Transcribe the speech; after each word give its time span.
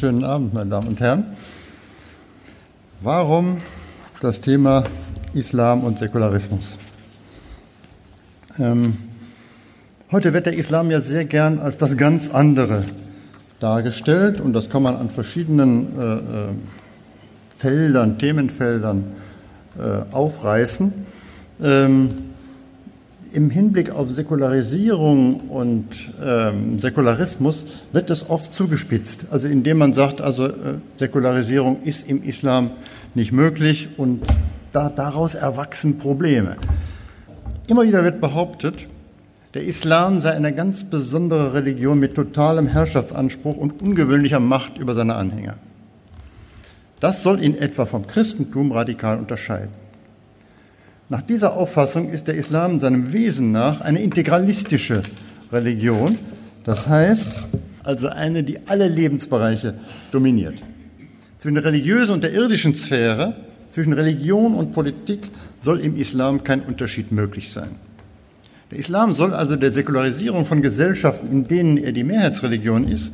Schönen 0.00 0.24
Abend, 0.24 0.54
meine 0.54 0.70
Damen 0.70 0.88
und 0.88 1.00
Herren. 1.02 1.36
Warum 3.02 3.58
das 4.22 4.40
Thema 4.40 4.84
Islam 5.34 5.84
und 5.84 5.98
Säkularismus? 5.98 6.78
Ähm, 8.58 8.96
heute 10.10 10.32
wird 10.32 10.46
der 10.46 10.54
Islam 10.54 10.90
ja 10.90 11.02
sehr 11.02 11.26
gern 11.26 11.58
als 11.58 11.76
das 11.76 11.98
ganz 11.98 12.30
andere 12.30 12.86
dargestellt 13.58 14.40
und 14.40 14.54
das 14.54 14.70
kann 14.70 14.82
man 14.82 14.96
an 14.96 15.10
verschiedenen 15.10 16.00
äh, 16.00 16.14
äh 16.14 16.20
Feldern, 17.58 18.18
Themenfeldern 18.18 19.04
äh, 19.78 20.14
aufreißen. 20.14 20.94
Ähm, 21.62 22.29
im 23.34 23.50
Hinblick 23.50 23.90
auf 23.90 24.10
Säkularisierung 24.10 25.40
und 25.48 26.10
ähm, 26.22 26.78
Säkularismus 26.78 27.64
wird 27.92 28.10
das 28.10 28.28
oft 28.28 28.52
zugespitzt. 28.52 29.28
Also 29.30 29.48
indem 29.48 29.78
man 29.78 29.92
sagt, 29.92 30.20
also 30.20 30.46
äh, 30.46 30.52
Säkularisierung 30.96 31.82
ist 31.82 32.08
im 32.08 32.22
Islam 32.22 32.70
nicht 33.14 33.32
möglich 33.32 33.88
und 33.96 34.22
da, 34.72 34.88
daraus 34.88 35.34
erwachsen 35.34 35.98
Probleme. 35.98 36.56
Immer 37.68 37.84
wieder 37.84 38.04
wird 38.04 38.20
behauptet, 38.20 38.86
der 39.54 39.64
Islam 39.64 40.20
sei 40.20 40.30
eine 40.32 40.54
ganz 40.54 40.84
besondere 40.84 41.54
Religion 41.54 41.98
mit 41.98 42.14
totalem 42.14 42.68
Herrschaftsanspruch 42.68 43.56
und 43.56 43.82
ungewöhnlicher 43.82 44.40
Macht 44.40 44.78
über 44.78 44.94
seine 44.94 45.16
Anhänger. 45.16 45.56
Das 47.00 47.22
soll 47.22 47.42
ihn 47.42 47.56
etwa 47.56 47.86
vom 47.86 48.06
Christentum 48.06 48.72
radikal 48.72 49.18
unterscheiden. 49.18 49.70
Nach 51.10 51.22
dieser 51.22 51.54
Auffassung 51.56 52.12
ist 52.12 52.28
der 52.28 52.36
Islam 52.36 52.78
seinem 52.78 53.12
Wesen 53.12 53.50
nach 53.50 53.80
eine 53.80 54.00
integralistische 54.00 55.02
Religion, 55.50 56.16
das 56.62 56.86
heißt 56.86 57.48
also 57.82 58.06
eine, 58.06 58.44
die 58.44 58.60
alle 58.68 58.86
Lebensbereiche 58.86 59.74
dominiert. 60.12 60.62
Zwischen 61.38 61.56
der 61.56 61.64
religiösen 61.64 62.12
und 62.12 62.22
der 62.22 62.32
irdischen 62.32 62.76
Sphäre, 62.76 63.34
zwischen 63.70 63.92
Religion 63.92 64.54
und 64.54 64.70
Politik 64.70 65.30
soll 65.58 65.80
im 65.80 65.96
Islam 65.96 66.44
kein 66.44 66.60
Unterschied 66.60 67.10
möglich 67.10 67.50
sein. 67.50 67.70
Der 68.70 68.78
Islam 68.78 69.12
soll 69.12 69.34
also 69.34 69.56
der 69.56 69.72
Säkularisierung 69.72 70.46
von 70.46 70.62
Gesellschaften, 70.62 71.26
in 71.26 71.48
denen 71.48 71.76
er 71.76 71.90
die 71.90 72.04
Mehrheitsreligion 72.04 72.86
ist, 72.86 73.10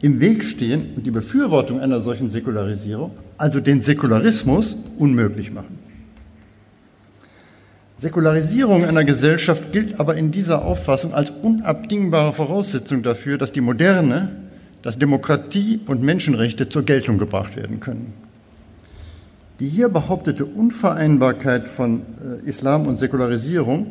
im 0.00 0.20
Weg 0.20 0.44
stehen 0.44 0.90
und 0.94 1.06
die 1.06 1.10
Befürwortung 1.10 1.80
einer 1.80 2.02
solchen 2.02 2.30
Säkularisierung, 2.30 3.10
also 3.36 3.58
den 3.58 3.82
Säkularismus, 3.82 4.76
unmöglich 4.96 5.50
machen. 5.50 5.91
Säkularisierung 8.02 8.84
einer 8.84 9.04
Gesellschaft 9.04 9.70
gilt 9.70 10.00
aber 10.00 10.16
in 10.16 10.32
dieser 10.32 10.64
Auffassung 10.64 11.14
als 11.14 11.30
unabdingbare 11.30 12.32
Voraussetzung 12.32 13.04
dafür, 13.04 13.38
dass 13.38 13.52
die 13.52 13.60
Moderne, 13.60 14.30
dass 14.82 14.98
Demokratie 14.98 15.78
und 15.86 16.02
Menschenrechte 16.02 16.68
zur 16.68 16.82
Geltung 16.82 17.16
gebracht 17.16 17.54
werden 17.54 17.78
können. 17.78 18.12
Die 19.60 19.68
hier 19.68 19.88
behauptete 19.88 20.46
Unvereinbarkeit 20.46 21.68
von 21.68 22.00
äh, 22.00 22.44
Islam 22.44 22.88
und 22.88 22.98
Säkularisierung 22.98 23.86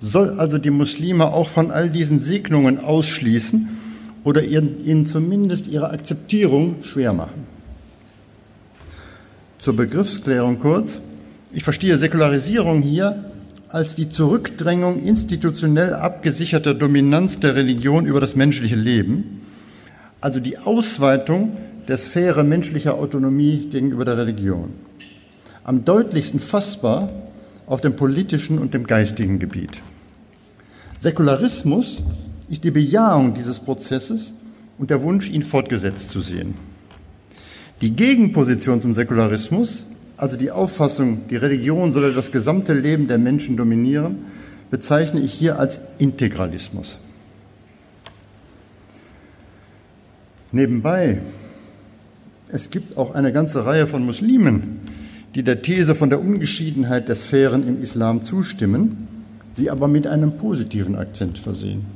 soll 0.00 0.40
also 0.40 0.56
die 0.56 0.70
Muslime 0.70 1.26
auch 1.26 1.50
von 1.50 1.70
all 1.70 1.90
diesen 1.90 2.18
Segnungen 2.18 2.78
ausschließen 2.78 3.68
oder 4.24 4.42
ihnen 4.42 5.04
zumindest 5.04 5.66
ihre 5.66 5.90
Akzeptierung 5.90 6.76
schwer 6.80 7.12
machen. 7.12 7.44
Zur 9.58 9.76
Begriffsklärung 9.76 10.60
kurz. 10.60 10.98
Ich 11.52 11.62
verstehe 11.62 11.98
Säkularisierung 11.98 12.80
hier 12.80 13.29
als 13.70 13.94
die 13.94 14.08
Zurückdrängung 14.08 15.00
institutionell 15.00 15.94
abgesicherter 15.94 16.74
Dominanz 16.74 17.38
der 17.38 17.54
Religion 17.54 18.04
über 18.04 18.20
das 18.20 18.34
menschliche 18.34 18.74
Leben, 18.74 19.42
also 20.20 20.40
die 20.40 20.58
Ausweitung 20.58 21.56
der 21.86 21.96
Sphäre 21.96 22.42
menschlicher 22.42 22.94
Autonomie 22.94 23.68
gegenüber 23.70 24.04
der 24.04 24.16
Religion. 24.16 24.74
Am 25.62 25.84
deutlichsten 25.84 26.40
fassbar 26.40 27.10
auf 27.66 27.80
dem 27.80 27.94
politischen 27.94 28.58
und 28.58 28.74
dem 28.74 28.88
geistigen 28.88 29.38
Gebiet. 29.38 29.70
Säkularismus 30.98 32.02
ist 32.48 32.64
die 32.64 32.72
Bejahung 32.72 33.34
dieses 33.34 33.60
Prozesses 33.60 34.34
und 34.78 34.90
der 34.90 35.02
Wunsch, 35.02 35.30
ihn 35.30 35.44
fortgesetzt 35.44 36.10
zu 36.10 36.20
sehen. 36.20 36.54
Die 37.80 37.94
Gegenposition 37.94 38.82
zum 38.82 38.94
Säkularismus 38.94 39.84
also 40.20 40.36
die 40.36 40.50
Auffassung, 40.50 41.22
die 41.30 41.36
Religion 41.36 41.94
solle 41.94 42.12
das 42.12 42.30
gesamte 42.30 42.74
Leben 42.74 43.08
der 43.08 43.16
Menschen 43.16 43.56
dominieren, 43.56 44.18
bezeichne 44.70 45.20
ich 45.20 45.32
hier 45.32 45.58
als 45.58 45.80
Integralismus. 45.96 46.98
Nebenbei, 50.52 51.22
es 52.48 52.68
gibt 52.68 52.98
auch 52.98 53.14
eine 53.14 53.32
ganze 53.32 53.64
Reihe 53.64 53.86
von 53.86 54.04
Muslimen, 54.04 54.80
die 55.34 55.42
der 55.42 55.62
These 55.62 55.94
von 55.94 56.10
der 56.10 56.20
Ungeschiedenheit 56.20 57.08
der 57.08 57.14
Sphären 57.14 57.66
im 57.66 57.80
Islam 57.80 58.20
zustimmen, 58.20 59.08
sie 59.52 59.70
aber 59.70 59.88
mit 59.88 60.06
einem 60.06 60.36
positiven 60.36 60.96
Akzent 60.96 61.38
versehen. 61.38 61.86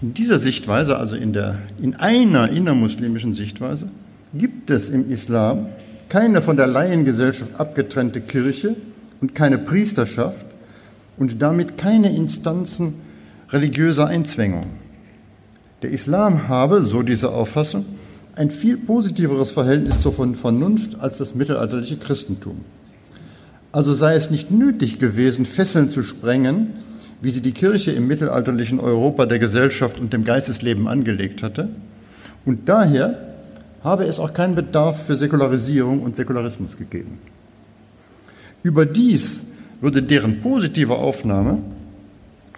In 0.00 0.14
dieser 0.14 0.38
Sichtweise, 0.38 0.96
also 0.96 1.16
in, 1.16 1.34
der, 1.34 1.58
in 1.82 1.96
einer 1.96 2.48
innermuslimischen 2.48 3.34
Sichtweise, 3.34 3.88
gibt 4.32 4.70
es 4.70 4.88
im 4.88 5.10
Islam 5.10 5.66
keine 6.10 6.42
von 6.42 6.58
der 6.58 6.66
Laiengesellschaft 6.66 7.58
abgetrennte 7.58 8.20
Kirche 8.20 8.76
und 9.22 9.34
keine 9.34 9.56
Priesterschaft 9.56 10.44
und 11.16 11.40
damit 11.40 11.78
keine 11.78 12.14
Instanzen 12.14 12.94
religiöser 13.48 14.08
Einzwängung. 14.08 14.66
Der 15.82 15.90
Islam 15.90 16.48
habe, 16.48 16.82
so 16.82 17.02
diese 17.02 17.30
Auffassung, 17.30 17.86
ein 18.34 18.50
viel 18.50 18.76
positiveres 18.76 19.52
Verhältnis 19.52 20.00
zur 20.00 20.12
Vernunft 20.12 21.00
als 21.00 21.18
das 21.18 21.34
mittelalterliche 21.34 21.96
Christentum. 21.96 22.58
Also 23.72 23.94
sei 23.94 24.14
es 24.14 24.30
nicht 24.30 24.50
nötig 24.50 24.98
gewesen, 24.98 25.46
Fesseln 25.46 25.90
zu 25.90 26.02
sprengen, 26.02 26.74
wie 27.22 27.30
sie 27.30 27.40
die 27.40 27.52
Kirche 27.52 27.92
im 27.92 28.08
mittelalterlichen 28.08 28.80
Europa 28.80 29.26
der 29.26 29.38
Gesellschaft 29.38 30.00
und 30.00 30.12
dem 30.12 30.24
Geistesleben 30.24 30.88
angelegt 30.88 31.42
hatte, 31.42 31.68
und 32.44 32.68
daher 32.68 33.29
habe 33.82 34.04
es 34.04 34.18
auch 34.18 34.32
keinen 34.32 34.54
Bedarf 34.54 35.06
für 35.06 35.14
Säkularisierung 35.14 36.02
und 36.02 36.16
Säkularismus 36.16 36.76
gegeben. 36.76 37.18
Überdies 38.62 39.44
würde 39.80 40.02
deren 40.02 40.40
positive 40.40 40.96
Aufnahme 40.96 41.58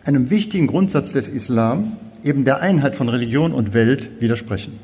einem 0.05 0.31
wichtigen 0.31 0.67
Grundsatz 0.67 1.13
des 1.13 1.29
Islam, 1.29 1.97
eben 2.25 2.45
der 2.45 2.61
Einheit 2.61 2.97
von 2.97 3.09
Religion 3.09 3.53
und 3.53 3.73
Welt, 3.73 4.21
widersprechen. 4.21 4.79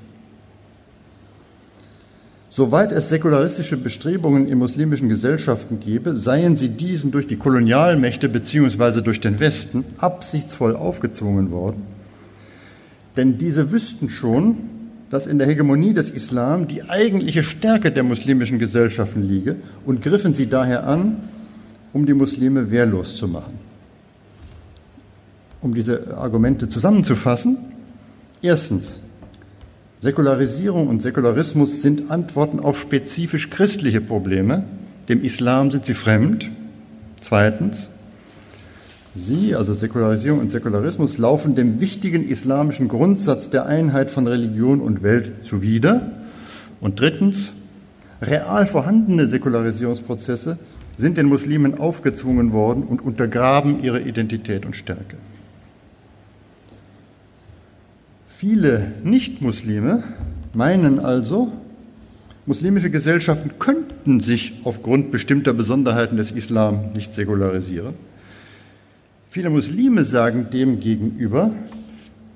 Soweit 2.51 2.93
es 2.93 3.09
säkularistische 3.09 3.77
Bestrebungen 3.77 4.49
in 4.49 4.59
muslimischen 4.59 5.09
Gesellschaften 5.09 5.81
gebe, 5.81 6.17
seien 6.17 6.57
sie 6.57 6.71
diesen 6.71 7.11
durch 7.11 7.27
die 7.27 7.37
Kolonialmächte 7.37 8.29
bzw. 8.29 9.01
durch 9.01 9.21
den 9.21 9.39
Westen 9.39 9.85
absichtsvoll 9.99 10.75
aufgezwungen 10.75 11.51
worden. 11.51 11.83
Denn 13.17 13.39
diese 13.39 13.71
wüssten 13.71 14.09
schon, 14.09 14.57
dass 15.11 15.27
in 15.27 15.39
der 15.39 15.47
Hegemonie 15.47 15.95
des 15.95 16.11
Islam 16.11 16.69
die 16.69 16.83
eigentliche 16.83 17.43
Stärke 17.43 17.91
der 17.91 18.03
muslimischen 18.03 18.59
Gesellschaften 18.59 19.23
liege 19.23 19.57
und 19.87 20.03
griffen 20.03 20.35
sie 20.35 20.49
daher 20.49 20.87
an, 20.87 21.19
um 21.93 22.05
die 22.05 22.15
Muslime 22.15 22.71
wehrlos 22.71 23.17
zu 23.17 23.27
machen. 23.29 23.59
Um 25.61 25.75
diese 25.75 26.17
Argumente 26.17 26.69
zusammenzufassen, 26.69 27.57
erstens, 28.43 29.01
Säkularisierung 30.01 30.87
und 30.87 31.03
Säkularismus 31.03 31.83
sind 31.83 32.11
Antworten 32.11 32.61
auf 32.61 32.79
spezifisch 32.79 33.51
christliche 33.51 34.01
Probleme, 34.01 34.65
dem 35.09 35.23
Islam 35.23 35.71
sind 35.71 35.87
sie 35.87 35.95
fremd. 35.95 36.51
Zweitens, 37.21 37.89
Sie, 39.15 39.55
also 39.55 39.75
Säkularisierung 39.75 40.41
und 40.41 40.53
Säkularismus, 40.53 41.19
laufen 41.19 41.55
dem 41.55 41.81
wichtigen 41.81 42.29
islamischen 42.29 42.89
Grundsatz 42.89 43.51
der 43.51 43.67
Einheit 43.67 44.11
von 44.11 44.27
Religion 44.27 44.81
und 44.81 45.03
Welt 45.03 45.45
zuwider. 45.45 46.13
Und 46.81 47.01
drittens, 47.01 47.53
real 48.23 48.67
vorhandene 48.67 49.27
Säkularisierungsprozesse 49.27 50.59
sind 50.97 51.17
den 51.17 51.27
Muslimen 51.27 51.79
aufgezwungen 51.79 52.53
worden 52.53 52.83
und 52.83 53.03
untergraben 53.03 53.83
ihre 53.83 54.01
Identität 54.01 54.67
und 54.67 54.77
Stärke. 54.77 55.17
Viele 58.27 58.93
Nichtmuslime 59.03 60.05
meinen 60.55 61.01
also, 61.01 61.53
muslimische 62.47 62.91
Gesellschaften 62.91 63.59
könnten 63.59 64.21
sich 64.21 64.61
aufgrund 64.65 65.11
bestimmter 65.11 65.53
Besonderheiten 65.53 66.17
des 66.17 66.31
Islam 66.31 66.93
nicht 66.95 67.15
säkularisieren. 67.15 67.95
Viele 69.39 69.51
Muslime 69.51 70.03
sagen 70.03 70.51
dem 70.53 70.81
gegenüber, 70.81 71.53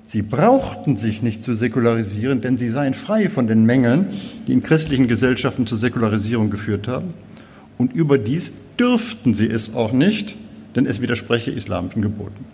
sie 0.05 0.21
brauchten 0.21 0.95
sich 0.95 1.21
nicht 1.21 1.43
zu 1.43 1.53
säkularisieren, 1.53 2.39
denn 2.39 2.57
sie 2.57 2.69
seien 2.69 2.93
frei 2.93 3.29
von 3.29 3.45
den 3.45 3.65
Mängeln, 3.65 4.07
die 4.47 4.53
in 4.53 4.63
christlichen 4.63 5.09
Gesellschaften 5.09 5.67
zur 5.67 5.77
Säkularisierung 5.77 6.49
geführt 6.49 6.87
haben. 6.87 7.13
Und 7.77 7.91
überdies 7.91 8.51
dürften 8.79 9.33
sie 9.33 9.47
es 9.47 9.75
auch 9.75 9.91
nicht, 9.91 10.37
denn 10.77 10.85
es 10.85 11.01
widerspreche 11.01 11.51
islamischen 11.51 12.01
Geboten. 12.01 12.45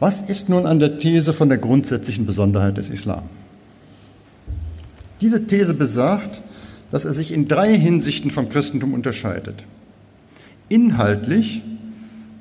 Was 0.00 0.20
ist 0.20 0.48
nun 0.48 0.66
an 0.66 0.80
der 0.80 0.98
These 0.98 1.32
von 1.32 1.48
der 1.48 1.58
grundsätzlichen 1.58 2.26
Besonderheit 2.26 2.76
des 2.76 2.90
Islam? 2.90 3.28
Diese 5.20 5.46
These 5.46 5.74
besagt, 5.74 6.42
dass 6.90 7.04
er 7.04 7.12
sich 7.12 7.32
in 7.32 7.46
drei 7.46 7.78
Hinsichten 7.78 8.32
vom 8.32 8.48
Christentum 8.48 8.94
unterscheidet. 8.94 9.62
Inhaltlich 10.74 11.62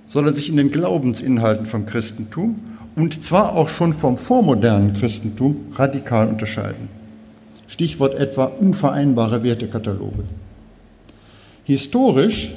soll 0.08 0.26
er 0.26 0.34
sich 0.34 0.50
in 0.50 0.58
den 0.58 0.72
Glaubensinhalten 0.72 1.68
vom 1.68 1.86
Christentum 1.86 2.56
und 2.96 3.24
zwar 3.24 3.56
auch 3.56 3.70
schon 3.70 3.94
vom 3.94 4.18
vormodernen 4.18 4.94
Christentum 4.94 5.68
radikal 5.76 6.28
unterscheiden. 6.28 6.90
Stichwort 7.68 8.16
etwa 8.16 8.46
unvereinbare 8.46 9.44
Wertekataloge. 9.44 10.24
Historisch 11.66 12.56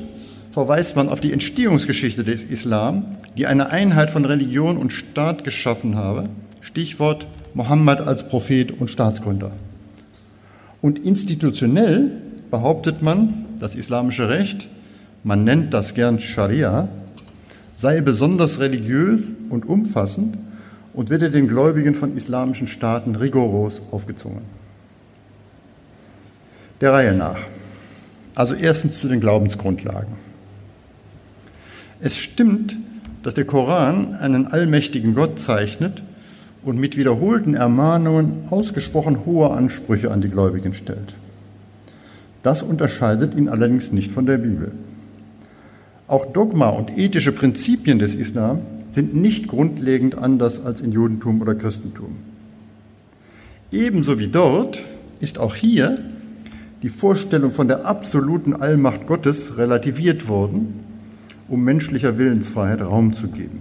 verweist 0.50 0.96
man 0.96 1.10
auf 1.10 1.20
die 1.20 1.34
Entstehungsgeschichte 1.34 2.24
des 2.24 2.44
Islam, 2.44 3.18
die 3.36 3.44
eine 3.46 3.68
Einheit 3.68 4.10
von 4.10 4.24
Religion 4.24 4.78
und 4.78 4.94
Staat 4.94 5.44
geschaffen 5.44 5.94
habe. 5.94 6.30
Stichwort 6.62 7.26
Mohammed 7.52 8.00
als 8.00 8.26
Prophet 8.26 8.80
und 8.80 8.90
Staatsgründer. 8.90 9.52
Und 10.80 11.00
institutionell 11.00 12.12
behauptet 12.50 13.02
man, 13.02 13.44
das 13.58 13.74
islamische 13.74 14.30
Recht, 14.30 14.68
man 15.26 15.42
nennt 15.42 15.74
das 15.74 15.94
gern 15.94 16.20
Scharia, 16.20 16.88
sei 17.74 18.00
besonders 18.00 18.60
religiös 18.60 19.32
und 19.50 19.66
umfassend 19.66 20.38
und 20.94 21.10
werde 21.10 21.32
den 21.32 21.48
Gläubigen 21.48 21.96
von 21.96 22.16
islamischen 22.16 22.68
Staaten 22.68 23.16
rigoros 23.16 23.82
aufgezwungen. 23.90 24.42
Der 26.80 26.92
Reihe 26.92 27.12
nach. 27.12 27.40
Also 28.36 28.54
erstens 28.54 29.00
zu 29.00 29.08
den 29.08 29.18
Glaubensgrundlagen. 29.18 30.14
Es 31.98 32.16
stimmt, 32.16 32.76
dass 33.24 33.34
der 33.34 33.46
Koran 33.46 34.14
einen 34.14 34.46
allmächtigen 34.46 35.16
Gott 35.16 35.40
zeichnet 35.40 36.04
und 36.62 36.78
mit 36.78 36.96
wiederholten 36.96 37.54
Ermahnungen 37.54 38.44
ausgesprochen 38.50 39.26
hohe 39.26 39.50
Ansprüche 39.50 40.12
an 40.12 40.20
die 40.20 40.28
Gläubigen 40.28 40.72
stellt. 40.72 41.16
Das 42.44 42.62
unterscheidet 42.62 43.34
ihn 43.34 43.48
allerdings 43.48 43.90
nicht 43.90 44.12
von 44.12 44.24
der 44.24 44.38
Bibel. 44.38 44.70
Auch 46.08 46.26
Dogma 46.26 46.68
und 46.68 46.96
ethische 46.96 47.32
Prinzipien 47.32 47.98
des 47.98 48.14
Islam 48.14 48.60
sind 48.90 49.14
nicht 49.14 49.48
grundlegend 49.48 50.16
anders 50.16 50.64
als 50.64 50.80
in 50.80 50.92
Judentum 50.92 51.40
oder 51.40 51.54
Christentum. 51.54 52.14
Ebenso 53.72 54.18
wie 54.18 54.28
dort 54.28 54.82
ist 55.18 55.38
auch 55.38 55.54
hier 55.56 55.98
die 56.82 56.88
Vorstellung 56.88 57.50
von 57.50 57.66
der 57.66 57.84
absoluten 57.86 58.54
Allmacht 58.54 59.06
Gottes 59.06 59.58
relativiert 59.58 60.28
worden, 60.28 60.84
um 61.48 61.64
menschlicher 61.64 62.18
Willensfreiheit 62.18 62.82
Raum 62.82 63.12
zu 63.12 63.28
geben. 63.28 63.60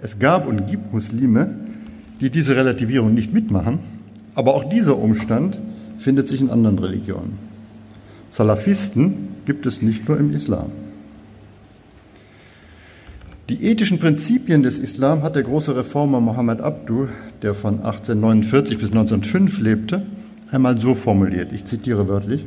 Es 0.00 0.18
gab 0.18 0.46
und 0.46 0.68
gibt 0.68 0.92
Muslime, 0.92 1.54
die 2.20 2.30
diese 2.30 2.54
Relativierung 2.54 3.14
nicht 3.14 3.32
mitmachen, 3.32 3.80
aber 4.34 4.54
auch 4.54 4.68
dieser 4.68 4.98
Umstand 4.98 5.58
findet 5.98 6.28
sich 6.28 6.40
in 6.40 6.50
anderen 6.50 6.78
Religionen. 6.78 7.53
Salafisten 8.34 9.28
gibt 9.46 9.64
es 9.64 9.80
nicht 9.80 10.08
nur 10.08 10.18
im 10.18 10.32
Islam. 10.34 10.72
Die 13.48 13.64
ethischen 13.64 14.00
Prinzipien 14.00 14.64
des 14.64 14.80
Islam 14.80 15.22
hat 15.22 15.36
der 15.36 15.44
große 15.44 15.76
Reformer 15.76 16.20
Mohammed 16.20 16.60
Abdu, 16.60 17.06
der 17.42 17.54
von 17.54 17.74
1849 17.74 18.78
bis 18.78 18.88
1905 18.88 19.60
lebte, 19.60 20.04
einmal 20.50 20.78
so 20.78 20.96
formuliert, 20.96 21.52
ich 21.52 21.64
zitiere 21.64 22.08
wörtlich, 22.08 22.44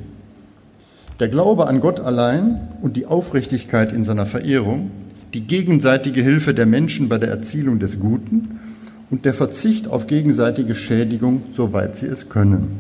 der 1.22 1.30
Glaube 1.30 1.68
an 1.68 1.80
Gott 1.80 2.02
allein 2.02 2.68
und 2.82 2.98
die 2.98 3.06
Aufrichtigkeit 3.06 3.94
in 3.94 4.04
seiner 4.04 4.26
Verehrung, 4.26 4.92
die 5.34 5.48
gegenseitige 5.48 6.22
Hilfe 6.22 6.54
der 6.54 6.66
Menschen 6.66 7.08
bei 7.08 7.18
der 7.18 7.30
Erzielung 7.30 7.80
des 7.80 7.98
Guten 7.98 8.60
und 9.10 9.24
der 9.24 9.34
Verzicht 9.34 9.88
auf 9.88 10.06
gegenseitige 10.06 10.76
Schädigung, 10.76 11.44
soweit 11.54 11.96
sie 11.96 12.08
es 12.08 12.28
können. 12.28 12.80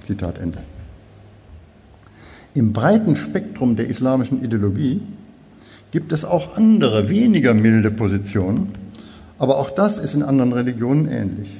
Zitat 0.00 0.38
Ende. 0.38 0.58
Im 2.54 2.72
breiten 2.72 3.14
Spektrum 3.14 3.76
der 3.76 3.88
islamischen 3.88 4.42
Ideologie 4.42 5.00
gibt 5.90 6.12
es 6.12 6.24
auch 6.24 6.56
andere, 6.56 7.08
weniger 7.08 7.54
milde 7.54 7.90
Positionen, 7.90 8.68
aber 9.38 9.58
auch 9.58 9.70
das 9.70 9.98
ist 9.98 10.14
in 10.14 10.22
anderen 10.22 10.52
Religionen 10.52 11.06
ähnlich. 11.08 11.56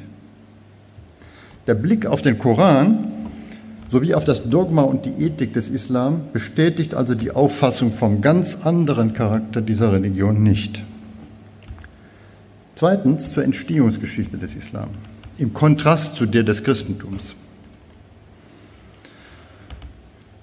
Der 1.67 1.75
Blick 1.75 2.07
auf 2.07 2.23
den 2.23 2.39
Koran 2.39 3.13
sowie 3.89 4.15
auf 4.15 4.25
das 4.25 4.49
Dogma 4.49 4.83
und 4.83 5.05
die 5.05 5.25
Ethik 5.25 5.53
des 5.53 5.69
Islam 5.69 6.23
bestätigt 6.33 6.95
also 6.95 7.15
die 7.15 7.33
Auffassung 7.33 7.93
vom 7.93 8.21
ganz 8.21 8.59
anderen 8.65 9.13
Charakter 9.13 9.61
dieser 9.61 9.93
Religion 9.93 10.43
nicht. 10.43 10.83
Zweitens 12.75 13.33
zur 13.33 13.45
Entstehungsgeschichte 13.45 14.39
des 14.39 14.55
Islam, 14.57 14.89
im 15.39 15.53
Kontrast 15.53 16.17
zu 16.17 16.27
der 16.27 16.45
des 16.45 16.63
Christentums. 16.63 17.35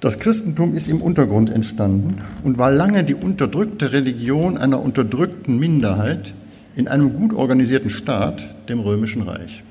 Das 0.07 0.19
Christentum 0.19 0.73
ist 0.73 0.87
im 0.87 1.01
Untergrund 1.01 1.49
entstanden 1.49 2.21
und 2.41 2.57
war 2.57 2.71
lange 2.71 3.03
die 3.03 3.13
unterdrückte 3.13 3.91
Religion 3.91 4.57
einer 4.57 4.81
unterdrückten 4.81 5.59
Minderheit 5.59 6.33
in 6.77 6.87
einem 6.87 7.13
gut 7.13 7.33
organisierten 7.33 7.89
Staat, 7.89 8.69
dem 8.69 8.79
Römischen 8.79 9.23
Reich. 9.23 9.65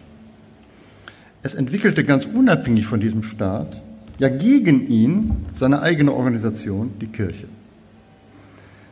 Es 1.43 1.55
entwickelte 1.55 2.05
ganz 2.05 2.27
unabhängig 2.27 2.85
von 2.85 3.01
diesem 3.01 3.23
Staat, 3.23 3.81
ja 4.19 4.29
gegen 4.29 4.87
ihn, 4.89 5.37
seine 5.55 5.81
eigene 5.81 6.13
Organisation, 6.13 6.91
die 7.01 7.07
Kirche. 7.07 7.47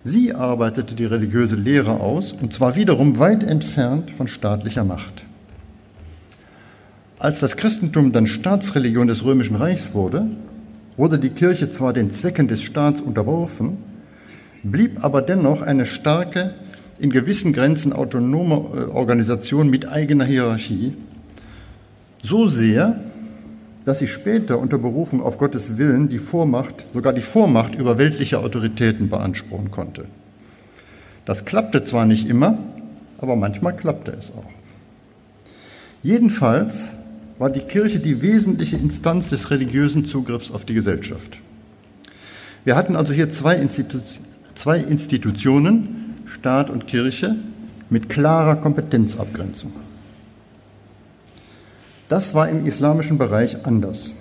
Sie 0.03 0.33
arbeitete 0.33 0.95
die 0.95 1.05
religiöse 1.05 1.57
Lehre 1.57 2.01
aus, 2.01 2.33
und 2.33 2.55
zwar 2.55 2.75
wiederum 2.75 3.19
weit 3.19 3.45
entfernt 3.45 4.11
von 4.11 4.29
staatlicher 4.29 4.85
Macht. 4.85 5.25
Als 7.19 7.41
das 7.41 7.59
Christentum 7.59 8.13
dann 8.13 8.27
Staatsreligion 8.27 9.09
des 9.09 9.27
Römischen 9.27 9.57
Reichs 9.57 9.93
wurde, 9.93 10.31
wurde 10.97 11.19
die 11.19 11.31
Kirche 11.31 11.71
zwar 11.71 11.93
den 11.93 12.11
Zwecken 12.11 12.49
des 12.49 12.63
Staats 12.63 13.01
unterworfen, 13.01 13.79
blieb 14.63 15.03
aber 15.05 15.23
dennoch 15.23 15.63
eine 15.63 15.87
starke, 15.87 16.55
in 16.99 17.11
gewissen 17.11 17.53
Grenzen 17.53 17.93
autonome 17.93 18.55
äh, 18.55 18.91
Organisation 18.91 19.69
mit 19.69 19.89
eigener 19.89 20.25
Hierarchie 20.25 20.95
so 22.23 22.49
sehr, 22.49 23.01
dass 23.85 23.99
sie 23.99 24.07
später 24.07 24.59
unter 24.59 24.79
Berufung 24.79 25.21
auf 25.21 25.37
Gottes 25.37 25.77
Willen 25.77 26.09
die 26.09 26.19
Vormacht, 26.19 26.87
sogar 26.93 27.13
die 27.13 27.21
Vormacht 27.21 27.75
über 27.75 27.99
weltliche 27.99 28.39
Autoritäten 28.39 29.11
beanspruchen 29.11 29.71
konnte. 29.71 30.07
Das 31.27 31.45
klappte 31.45 31.85
zwar 31.85 32.07
nicht 32.07 32.27
immer, 32.27 32.59
aber 33.19 33.37
manchmal 33.37 33.77
klappte 33.77 34.13
es 34.13 34.31
auch. 34.31 34.51
Jedenfalls 36.03 36.93
war 37.45 37.51
die 37.51 37.61
Kirche 37.61 38.01
die 38.01 38.23
wesentliche 38.23 38.79
Instanz 38.79 39.29
des 39.29 39.51
religiösen 39.51 40.07
Zugriffs 40.07 40.51
auf 40.51 40.65
die 40.65 40.73
Gesellschaft. 40.73 41.37
Wir 42.65 42.75
hatten 42.75 42.97
also 42.97 43.13
hier 43.13 43.29
zwei, 43.29 43.57
Institu 43.57 43.99
zwei 44.55 44.79
Institutionen, 44.79 46.15
Staat 46.25 46.71
und 46.71 46.87
Kirche, 46.87 47.37
mit 47.91 48.09
klarer 48.09 48.57
Kompetenzabgrenzung. 48.57 49.75
Das 52.09 52.35
war 52.35 52.49
im 52.49 52.65
islamischen 52.65 53.19
Bereich 53.19 53.67
anders. 53.67 54.15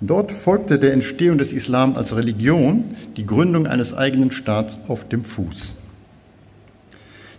Dort 0.00 0.30
folgte 0.30 0.78
der 0.78 0.92
Entstehung 0.92 1.38
des 1.38 1.52
Islam 1.52 1.96
als 1.96 2.14
Religion 2.14 2.94
die 3.16 3.26
Gründung 3.26 3.66
eines 3.66 3.92
eigenen 3.92 4.30
Staats 4.30 4.78
auf 4.86 5.08
dem 5.08 5.24
Fuß. 5.24 5.72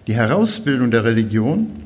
Die 0.08 0.14
Herausbildung 0.14 0.92
der 0.92 1.06
Religion 1.06 1.85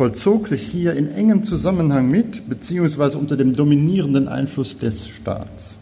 vollzog 0.00 0.48
sich 0.48 0.62
hier 0.62 0.94
in 0.94 1.08
engem 1.08 1.44
Zusammenhang 1.44 2.10
mit 2.10 2.48
bzw. 2.48 3.18
unter 3.18 3.36
dem 3.36 3.52
dominierenden 3.52 4.28
Einfluss 4.28 4.78
des 4.78 5.06
Staats. 5.06 5.76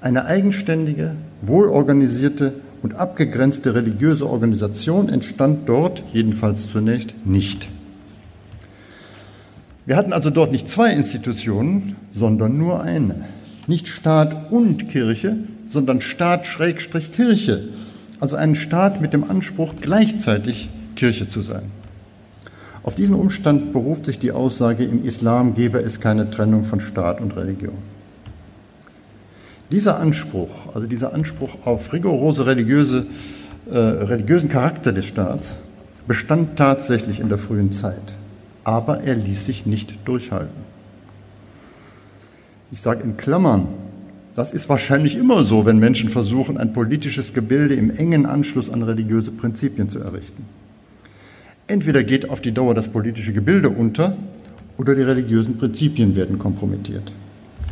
Eine 0.00 0.24
eigenständige, 0.24 1.14
wohlorganisierte 1.40 2.54
und 2.82 2.96
abgegrenzte 2.96 3.76
religiöse 3.76 4.28
Organisation 4.28 5.08
entstand 5.08 5.68
dort, 5.68 6.02
jedenfalls 6.12 6.68
zunächst, 6.68 7.14
nicht. 7.24 7.68
Wir 9.86 9.96
hatten 9.96 10.12
also 10.12 10.30
dort 10.30 10.50
nicht 10.50 10.68
zwei 10.68 10.92
Institutionen, 10.92 11.94
sondern 12.12 12.58
nur 12.58 12.82
eine. 12.82 13.26
Nicht 13.68 13.86
Staat 13.86 14.50
und 14.50 14.88
Kirche, 14.88 15.38
sondern 15.68 16.00
Staat-Kirche, 16.00 17.68
also 18.18 18.34
einen 18.34 18.56
Staat 18.56 19.00
mit 19.00 19.12
dem 19.12 19.22
Anspruch, 19.22 19.74
gleichzeitig 19.80 20.70
Kirche 20.96 21.28
zu 21.28 21.40
sein. 21.40 21.79
Auf 22.82 22.94
diesen 22.94 23.14
Umstand 23.14 23.72
beruft 23.72 24.06
sich 24.06 24.18
die 24.18 24.32
Aussage, 24.32 24.84
im 24.84 25.04
Islam 25.04 25.54
gebe 25.54 25.80
es 25.80 26.00
keine 26.00 26.30
Trennung 26.30 26.64
von 26.64 26.80
Staat 26.80 27.20
und 27.20 27.36
Religion. 27.36 27.74
Dieser 29.70 29.98
Anspruch, 29.98 30.74
also 30.74 30.86
dieser 30.86 31.12
Anspruch 31.12 31.56
auf 31.64 31.92
rigorose 31.92 32.46
religiöse, 32.46 33.06
äh, 33.70 33.76
religiösen 33.76 34.48
Charakter 34.48 34.92
des 34.92 35.04
Staats, 35.04 35.58
bestand 36.08 36.56
tatsächlich 36.56 37.20
in 37.20 37.28
der 37.28 37.38
frühen 37.38 37.70
Zeit 37.70 38.14
aber 38.64 39.02
er 39.02 39.14
ließ 39.14 39.46
sich 39.46 39.66
nicht 39.66 39.94
durchhalten. 40.04 40.70
Ich 42.72 42.80
sage 42.80 43.02
in 43.02 43.16
Klammern, 43.16 43.68
das 44.34 44.52
ist 44.52 44.68
wahrscheinlich 44.68 45.16
immer 45.16 45.44
so, 45.44 45.66
wenn 45.66 45.78
Menschen 45.78 46.08
versuchen, 46.08 46.56
ein 46.56 46.72
politisches 46.72 47.32
Gebilde 47.32 47.74
im 47.74 47.90
engen 47.90 48.26
Anschluss 48.26 48.70
an 48.70 48.82
religiöse 48.82 49.32
Prinzipien 49.32 49.88
zu 49.88 49.98
errichten. 49.98 50.44
Entweder 51.70 52.02
geht 52.02 52.28
auf 52.28 52.40
die 52.40 52.50
Dauer 52.50 52.74
das 52.74 52.88
politische 52.88 53.32
Gebilde 53.32 53.70
unter 53.70 54.16
oder 54.76 54.96
die 54.96 55.02
religiösen 55.02 55.56
Prinzipien 55.56 56.16
werden 56.16 56.36
kompromittiert. 56.36 57.12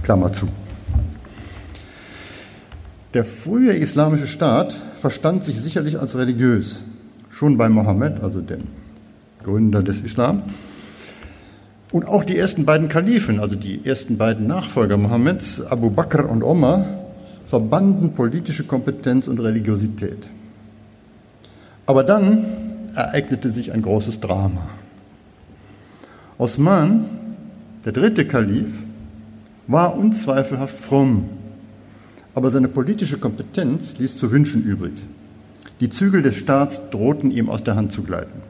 Klammer 0.05 0.33
zu. 0.33 0.47
Der 3.13 3.25
frühe 3.25 3.73
islamische 3.73 4.29
Staat 4.29 4.79
verstand 5.01 5.43
sich 5.43 5.61
sicherlich 5.61 5.99
als 5.99 6.17
religiös, 6.17 6.81
schon 7.29 7.57
bei 7.57 7.69
Mohammed, 7.69 8.23
also 8.23 8.41
dem 8.41 8.69
Gründer 9.43 9.83
des 9.83 10.01
Islam. 10.01 10.45
Und 11.91 12.07
auch 12.07 12.23
die 12.23 12.39
ersten 12.39 12.65
beiden 12.65 12.89
Kalifen, 12.89 13.41
also 13.41 13.57
die 13.57 13.85
ersten 13.85 14.17
beiden 14.17 14.47
Nachfolger 14.47 14.97
Mohammeds, 14.97 15.61
Abu 15.61 15.91
Bakr 15.91 16.31
und 16.31 16.45
Omar, 16.45 16.87
verbanden 17.47 18.13
politische 18.13 18.63
Kompetenz 18.63 19.27
und 19.27 19.41
Religiosität. 19.41 20.29
Aber 21.85 22.05
dann 22.05 22.68
ereignete 22.99 23.51
sich 23.51 23.73
ein 23.73 23.83
großes 23.83 24.19
Drama. 24.21 24.69
Osman, 26.37 27.05
der 27.85 27.93
dritte 27.93 28.27
Kalif, 28.27 28.83
war 29.69 29.97
unzweifelhaft 29.97 30.79
fromm, 30.79 31.29
aber 32.35 32.51
seine 32.51 32.69
politische 32.69 33.19
Kompetenz 33.19 33.99
ließ 33.99 34.17
zu 34.19 34.31
wünschen 34.33 34.65
übrig. 34.65 34.95
Die 35.81 35.89
Zügel 35.89 36.23
des 36.23 36.35
Staats 36.35 36.91
drohten 36.91 37.31
ihm 37.31 37.49
aus 37.49 37.63
der 37.63 37.77
Hand 37.77 37.93
zu 37.93 38.03
gleiten. 38.03 38.41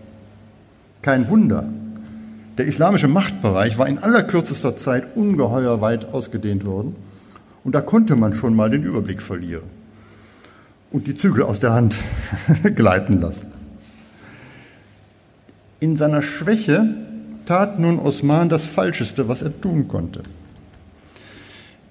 Kein 1.03 1.29
Wunder, 1.29 1.69
der 2.57 2.67
islamische 2.67 3.09
Machtbereich 3.09 3.79
war 3.79 3.87
in 3.87 3.99
allerkürzester 3.99 4.77
Zeit 4.77 5.15
ungeheuer 5.15 5.81
weit 5.81 6.13
ausgedehnt 6.13 6.65
worden 6.65 6.97
und 7.65 7.75
da 7.75 7.83
konnte 7.83 8.17
man 8.17 8.33
schon 8.33 8.57
mal 8.57 8.71
den 8.71 8.83
Überblick 8.83 9.21
verlieren 9.21 9.69
und 10.91 11.07
die 11.07 11.15
Zügel 11.15 11.45
aus 11.45 11.61
der 11.61 11.75
Hand 11.75 11.97
gleiten 12.75 13.21
lassen. 13.21 13.48
In 15.81 15.95
seiner 15.95 16.23
Schwäche 16.23 16.87
tat 17.47 17.79
nun 17.79 18.01
Osman 18.01 18.49
das 18.49 18.67
Falscheste, 18.67 19.29
was 19.29 19.43
er 19.43 19.61
tun 19.61 19.87
konnte. 19.87 20.23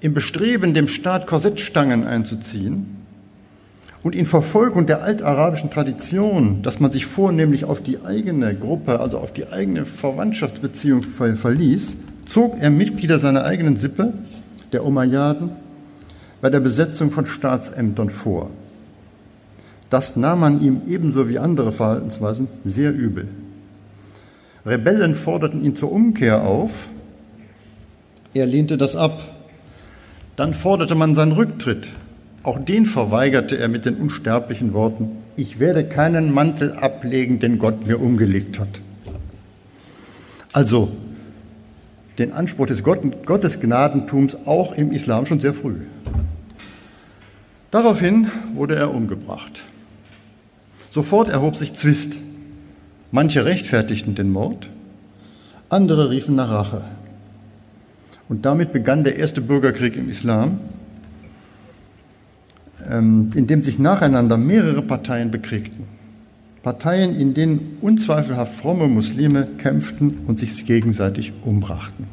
Im 0.01 0.13
Bestreben, 0.13 0.73
dem 0.73 0.89
Staat 0.89 1.25
Korsettstangen 1.25 2.05
einzuziehen 2.05 2.97
und 4.03 4.13
in 4.13 4.25
Verfolgung 4.25 4.85
der 4.85 5.03
altarabischen 5.03 5.71
Tradition, 5.71 6.61
dass 6.63 6.81
man 6.81 6.91
sich 6.91 7.05
vornehmlich 7.05 7.63
auf 7.63 7.81
die 7.81 8.01
eigene 8.01 8.53
Gruppe, 8.53 8.99
also 8.99 9.19
auf 9.19 9.31
die 9.31 9.47
eigene 9.47 9.85
Verwandtschaftsbeziehung 9.85 11.03
verließ, 11.03 11.95
zog 12.25 12.57
er 12.59 12.69
Mitglieder 12.69 13.19
seiner 13.19 13.45
eigenen 13.45 13.77
Sippe, 13.77 14.13
der 14.73 14.85
Umayyaden, 14.85 15.51
bei 16.41 16.49
der 16.49 16.59
Besetzung 16.59 17.09
von 17.09 17.25
Staatsämtern 17.25 18.09
vor. 18.09 18.51
Das 19.89 20.17
nahm 20.17 20.41
man 20.41 20.61
ihm 20.61 20.81
ebenso 20.87 21.29
wie 21.29 21.39
andere 21.39 21.71
Verhaltensweisen 21.71 22.49
sehr 22.65 22.93
übel. 22.93 23.29
Rebellen 24.67 25.15
forderten 25.15 25.63
ihn 25.63 25.75
zur 25.75 25.91
Umkehr 25.91 26.43
auf. 26.43 26.89
Er 28.33 28.45
lehnte 28.45 28.77
das 28.77 28.95
ab. 28.95 29.19
Dann 30.35 30.53
forderte 30.53 30.93
man 30.93 31.15
seinen 31.15 31.31
Rücktritt. 31.31 31.87
Auch 32.43 32.59
den 32.59 32.85
verweigerte 32.85 33.57
er 33.57 33.69
mit 33.69 33.85
den 33.85 33.95
unsterblichen 33.95 34.73
Worten, 34.73 35.09
ich 35.35 35.59
werde 35.59 35.83
keinen 35.83 36.33
Mantel 36.33 36.73
ablegen, 36.73 37.39
den 37.39 37.59
Gott 37.59 37.85
mir 37.85 38.01
umgelegt 38.01 38.59
hat. 38.59 38.81
Also 40.51 40.91
den 42.17 42.33
Anspruch 42.33 42.65
des 42.65 42.83
Gottesgnadentums 42.83 44.37
auch 44.45 44.73
im 44.73 44.91
Islam 44.91 45.27
schon 45.27 45.39
sehr 45.39 45.53
früh. 45.53 45.81
Daraufhin 47.69 48.31
wurde 48.55 48.75
er 48.75 48.93
umgebracht. 48.93 49.63
Sofort 50.89 51.29
erhob 51.29 51.55
sich 51.57 51.75
Zwist. 51.75 52.19
Manche 53.11 53.45
rechtfertigten 53.45 54.15
den 54.15 54.31
Mord, 54.31 54.69
andere 55.69 56.09
riefen 56.09 56.35
nach 56.35 56.49
Rache. 56.49 56.83
Und 58.29 58.45
damit 58.45 58.73
begann 58.73 59.03
der 59.03 59.17
erste 59.17 59.41
Bürgerkrieg 59.41 59.95
im 59.95 60.09
Islam, 60.09 60.59
ähm, 62.89 63.29
in 63.33 63.47
dem 63.47 63.63
sich 63.63 63.79
nacheinander 63.79 64.37
mehrere 64.37 64.81
Parteien 64.81 65.31
bekriegten. 65.31 65.85
Parteien, 66.63 67.15
in 67.15 67.33
denen 67.33 67.77
unzweifelhaft 67.79 68.53
fromme 68.53 68.87
Muslime 68.87 69.47
kämpften 69.57 70.19
und 70.27 70.39
sich 70.39 70.65
gegenseitig 70.65 71.31
umbrachten. 71.43 72.07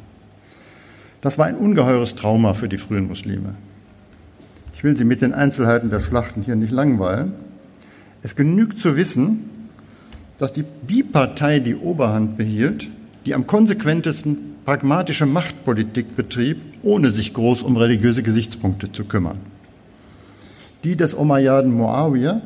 Das 1.20 1.38
war 1.38 1.46
ein 1.46 1.56
ungeheures 1.56 2.14
Trauma 2.14 2.54
für 2.54 2.68
die 2.68 2.76
frühen 2.76 3.08
Muslime. 3.08 3.54
Ich 4.74 4.84
will 4.84 4.96
Sie 4.96 5.04
mit 5.04 5.22
den 5.22 5.34
Einzelheiten 5.34 5.90
der 5.90 6.00
Schlachten 6.00 6.42
hier 6.42 6.54
nicht 6.54 6.70
langweilen. 6.70 7.32
Es 8.22 8.36
genügt 8.36 8.78
zu 8.78 8.96
wissen, 8.96 9.50
dass 10.38 10.52
die, 10.52 11.02
Partei 11.02 11.60
die 11.60 11.76
Oberhand 11.76 12.36
behielt, 12.36 12.88
die 13.26 13.34
am 13.34 13.46
konsequentesten 13.46 14.54
pragmatische 14.64 15.26
Machtpolitik 15.26 16.16
betrieb, 16.16 16.58
ohne 16.82 17.10
sich 17.10 17.34
groß 17.34 17.62
um 17.62 17.76
religiöse 17.76 18.22
Gesichtspunkte 18.22 18.90
zu 18.92 19.04
kümmern. 19.04 19.38
Die 20.84 20.96
des 20.96 21.14
Umayyaden 21.14 21.72
Muawiyah, 21.72 22.40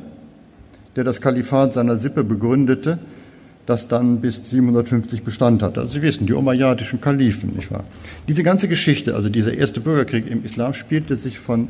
der 0.96 1.04
das 1.04 1.20
Kalifat 1.20 1.72
seiner 1.72 1.96
Sippe 1.96 2.24
begründete, 2.24 2.98
das 3.66 3.86
dann 3.86 4.20
bis 4.20 4.40
750 4.50 5.22
Bestand 5.22 5.62
hatte. 5.62 5.80
Also 5.80 5.92
Sie 5.92 6.02
wissen, 6.02 6.26
die 6.26 6.32
umayyadischen 6.32 7.00
Kalifen, 7.00 7.54
nicht 7.54 7.70
wahr? 7.70 7.84
Diese 8.26 8.42
ganze 8.42 8.66
Geschichte, 8.66 9.14
also 9.14 9.28
dieser 9.28 9.54
erste 9.54 9.80
Bürgerkrieg 9.80 10.26
im 10.26 10.44
Islam, 10.44 10.72
spielte 10.72 11.16
sich 11.16 11.38
von 11.38 11.68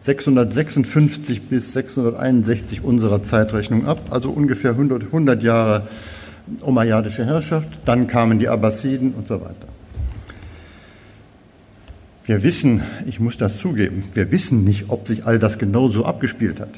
656 0.00 1.42
bis 1.42 1.72
661 1.72 2.82
unserer 2.82 3.22
Zeitrechnung 3.22 3.86
ab, 3.86 4.00
also 4.10 4.30
ungefähr 4.30 4.72
100, 4.72 5.04
100 5.04 5.42
Jahre 5.42 5.88
umayyadische 6.62 7.24
Herrschaft, 7.24 7.80
dann 7.84 8.06
kamen 8.06 8.38
die 8.38 8.48
Abbasiden 8.48 9.12
und 9.12 9.26
so 9.26 9.40
weiter. 9.40 9.66
Wir 12.24 12.42
wissen, 12.42 12.82
ich 13.06 13.20
muss 13.20 13.36
das 13.36 13.58
zugeben, 13.58 14.04
wir 14.14 14.30
wissen 14.30 14.64
nicht, 14.64 14.86
ob 14.88 15.06
sich 15.06 15.26
all 15.26 15.38
das 15.38 15.58
genau 15.58 15.88
so 15.88 16.04
abgespielt 16.04 16.60
hat. 16.60 16.70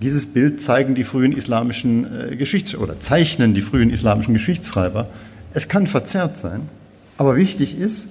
Dieses 0.00 0.26
Bild 0.26 0.60
zeigen 0.60 0.94
die 0.94 1.04
frühen 1.04 1.32
islamischen 1.32 2.32
äh, 2.32 2.36
Geschichts- 2.36 2.74
oder 2.74 3.00
zeichnen 3.00 3.54
die 3.54 3.62
frühen 3.62 3.90
islamischen 3.90 4.34
Geschichtsschreiber. 4.34 5.08
Es 5.54 5.68
kann 5.68 5.86
verzerrt 5.86 6.36
sein, 6.36 6.68
aber 7.16 7.36
wichtig 7.36 7.78
ist, 7.78 8.08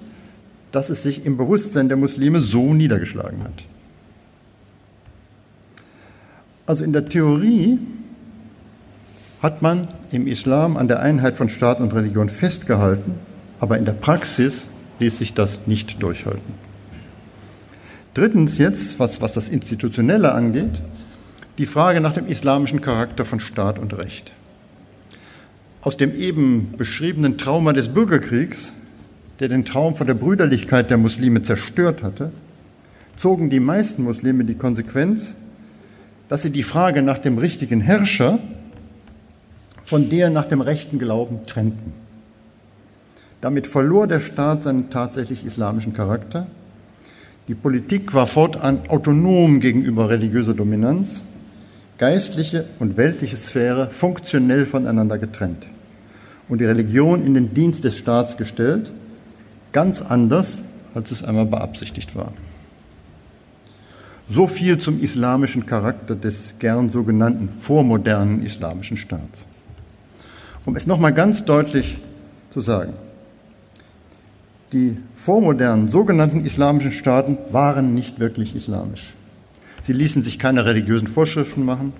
dass 0.74 0.90
es 0.90 1.04
sich 1.04 1.26
im 1.26 1.38
Bewusstsein 1.38 1.88
der 1.88 1.98
Muslime 1.98 2.42
so 2.42 2.74
niedergeschlagen 2.74 3.44
hat. 3.44 3.64
Also 6.66 6.84
in 6.84 6.92
der 6.92 7.06
Theorie 7.06 7.78
hat 9.42 9.62
man 9.62 9.88
im 10.12 10.26
Islam 10.26 10.76
an 10.76 10.88
der 10.88 11.00
Einheit 11.00 11.38
von 11.38 11.48
Staat 11.48 11.80
und 11.80 11.94
Religion 11.94 12.28
festgehalten, 12.28 13.14
aber 13.60 13.78
in 13.78 13.86
der 13.86 13.94
Praxis 13.94 14.68
ließ 15.00 15.20
sich 15.20 15.36
das 15.36 15.68
nicht 15.68 16.02
durchhalten. 16.02 16.56
Drittens 18.16 18.58
jetzt, 18.58 18.98
was, 19.00 19.22
was 19.22 19.34
das 19.34 19.50
Institutionelle 19.50 20.32
angeht, 20.32 20.82
die 21.60 21.68
Frage 21.68 22.02
nach 22.02 22.14
dem 22.14 22.26
islamischen 22.26 22.82
Charakter 22.82 23.26
von 23.26 23.40
Staat 23.40 23.78
und 23.78 23.96
Recht. 23.96 24.32
Aus 25.82 25.98
dem 25.98 26.16
eben 26.16 26.74
beschriebenen 26.78 27.38
Trauma 27.38 27.74
des 27.74 27.90
Bürgerkriegs 27.90 28.74
der 29.44 29.50
den 29.50 29.66
Traum 29.66 29.94
von 29.94 30.08
der 30.08 30.14
Brüderlichkeit 30.14 30.90
der 30.90 30.98
Muslime 30.98 31.42
zerstört 31.42 32.02
hatte, 32.02 32.32
zogen 33.18 33.50
die 33.50 33.60
meisten 33.60 34.04
Muslime 34.04 34.46
die 34.46 34.56
Konsequenz, 34.56 35.36
dass 36.30 36.44
sie 36.44 36.50
die 36.50 36.64
Frage 36.64 37.02
nach 37.02 37.18
dem 37.18 37.38
richtigen 37.38 37.82
Herrscher 37.82 38.40
von 39.84 40.08
der 40.08 40.30
nach 40.30 40.46
dem 40.46 40.62
rechten 40.62 40.98
Glauben 40.98 41.46
trennten. 41.46 41.92
Damit 43.42 43.68
verlor 43.68 44.08
der 44.08 44.22
Staat 44.22 44.64
seinen 44.64 44.90
tatsächlich 44.90 45.44
islamischen 45.44 45.92
Charakter. 45.92 46.48
Die 47.50 47.56
Politik 47.56 48.14
war 48.14 48.28
fortan 48.28 48.88
autonom 48.88 49.60
gegenüber 49.60 50.10
religiöser 50.10 50.54
Dominanz, 50.54 51.22
geistliche 51.98 52.64
und 52.80 52.96
weltliche 52.96 53.36
Sphäre 53.36 53.90
funktionell 53.90 54.66
voneinander 54.66 55.18
getrennt 55.18 55.68
und 56.48 56.62
die 56.62 56.66
Religion 56.66 57.26
in 57.26 57.34
den 57.34 57.54
Dienst 57.54 57.84
des 57.84 57.98
Staats 57.98 58.38
gestellt 58.38 58.94
Ganz 59.74 60.02
anders, 60.02 60.60
als 60.94 61.12
es 61.12 61.24
einmal 61.24 61.48
beabsichtigt 61.48 62.16
war. 62.16 62.32
So 64.30 64.48
viel 64.48 64.78
zum 64.78 65.02
islamischen 65.02 65.66
Charakter 65.66 66.16
des 66.16 66.56
gern 66.60 66.92
sogenannten 66.92 67.50
vormodernen 67.50 68.44
islamischen 68.44 68.98
Staats. 68.98 69.46
Um 70.66 70.76
es 70.76 70.88
nochmal 70.88 71.14
ganz 71.14 71.44
deutlich 71.44 72.00
zu 72.50 72.62
sagen, 72.62 72.94
die 74.72 74.98
vormodernen 75.14 75.90
sogenannten 75.90 76.46
islamischen 76.46 76.92
Staaten 76.92 77.38
waren 77.52 77.94
nicht 77.94 78.20
wirklich 78.20 78.56
islamisch. 78.56 79.14
Sie 79.84 79.94
ließen 79.94 80.22
sich 80.22 80.40
keine 80.40 80.66
religiösen 80.66 81.08
Vorschriften 81.08 81.66
machen. 81.66 81.94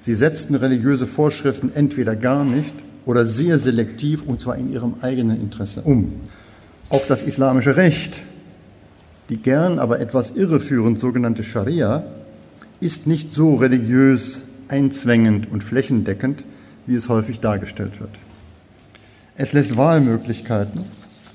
Sie 0.00 0.14
setzten 0.14 0.54
religiöse 0.54 1.06
Vorschriften 1.06 1.72
entweder 1.74 2.14
gar 2.14 2.44
nicht 2.44 2.74
oder 3.06 3.24
sehr 3.24 3.58
selektiv 3.58 4.22
und 4.26 4.40
zwar 4.40 4.56
in 4.56 4.70
ihrem 4.70 4.96
eigenen 5.00 5.40
Interesse 5.40 5.82
um. 5.82 6.12
Auch 6.90 7.06
das 7.06 7.22
islamische 7.22 7.76
Recht, 7.76 8.20
die 9.28 9.36
gern 9.36 9.78
aber 9.78 10.00
etwas 10.00 10.32
irreführend 10.32 10.98
sogenannte 10.98 11.44
Scharia, 11.44 12.04
ist 12.80 13.06
nicht 13.06 13.32
so 13.32 13.54
religiös 13.54 14.42
einzwängend 14.66 15.52
und 15.52 15.62
flächendeckend, 15.62 16.42
wie 16.86 16.96
es 16.96 17.08
häufig 17.08 17.38
dargestellt 17.38 18.00
wird. 18.00 18.10
Es 19.36 19.52
lässt 19.52 19.76
Wahlmöglichkeiten. 19.76 20.80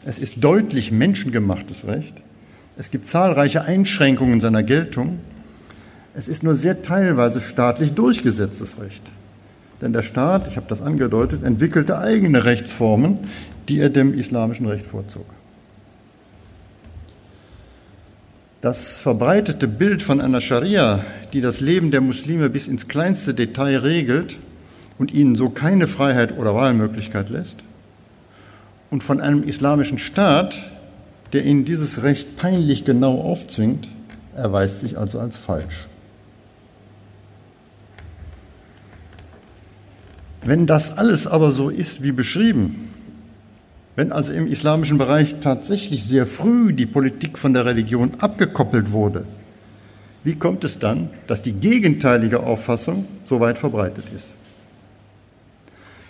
Es 0.06 0.20
ist 0.20 0.44
deutlich 0.44 0.92
menschengemachtes 0.92 1.88
Recht. 1.88 2.22
Es 2.78 2.92
gibt 2.92 3.08
zahlreiche 3.08 3.64
Einschränkungen 3.64 4.42
seiner 4.42 4.62
Geltung. 4.62 5.20
Es 6.14 6.28
ist 6.28 6.44
nur 6.44 6.56
sehr 6.56 6.82
teilweise 6.82 7.40
staatlich 7.40 7.94
durchgesetztes 7.94 8.78
Recht. 8.82 9.04
Denn 9.82 9.94
der 9.94 10.02
Staat, 10.02 10.50
ich 10.50 10.58
habe 10.58 10.68
das 10.68 10.82
angedeutet, 10.82 11.44
entwickelte 11.46 11.98
eigene 11.98 12.44
Rechtsformen, 12.44 13.20
die 13.70 13.80
er 13.80 13.90
dem 13.90 14.14
islamischen 14.14 14.68
Recht 14.68 14.86
vorzog. 14.86 15.26
Das 18.66 18.98
verbreitete 18.98 19.68
Bild 19.68 20.02
von 20.02 20.20
einer 20.20 20.42
Scharia, 20.42 21.06
die 21.34 21.40
das 21.40 21.60
Leben 21.60 21.92
der 21.92 22.02
Muslime 22.02 22.50
bis 22.50 22.68
ins 22.68 22.88
kleinste 22.88 23.36
Detail 23.36 23.78
regelt 23.78 24.38
und 24.98 25.14
ihnen 25.14 25.36
so 25.36 25.52
keine 25.52 25.88
Freiheit 25.88 26.36
oder 26.36 26.56
Wahlmöglichkeit 26.56 27.30
lässt, 27.30 27.58
und 28.90 29.04
von 29.04 29.22
einem 29.22 29.44
islamischen 29.44 30.00
Staat, 30.00 30.58
der 31.32 31.46
ihnen 31.46 31.64
dieses 31.64 32.02
Recht 32.02 32.38
peinlich 32.38 32.86
genau 32.86 33.22
aufzwingt, 33.22 33.88
erweist 34.36 34.80
sich 34.80 34.98
also 34.98 35.20
als 35.20 35.38
falsch. 35.38 35.88
Wenn 40.44 40.66
das 40.66 40.98
alles 40.98 41.28
aber 41.28 41.52
so 41.52 41.70
ist 41.70 42.02
wie 42.02 42.14
beschrieben, 42.14 42.95
wenn 43.96 44.12
also 44.12 44.34
im 44.34 44.48
islamischen 44.48 44.98
Bereich 44.98 45.36
tatsächlich 45.40 46.04
sehr 46.04 46.28
früh 46.28 46.74
die 46.74 46.86
Politik 46.86 47.38
von 47.38 47.54
der 47.54 47.66
Religion 47.66 48.12
abgekoppelt 48.20 48.92
wurde, 48.92 49.26
wie 50.24 50.36
kommt 50.36 50.64
es 50.64 50.80
dann, 50.80 51.10
dass 51.28 51.44
die 51.44 51.54
gegenteilige 51.54 52.42
Auffassung 52.42 53.06
so 53.24 53.40
weit 53.40 53.60
verbreitet 53.60 54.06
ist? 54.14 54.36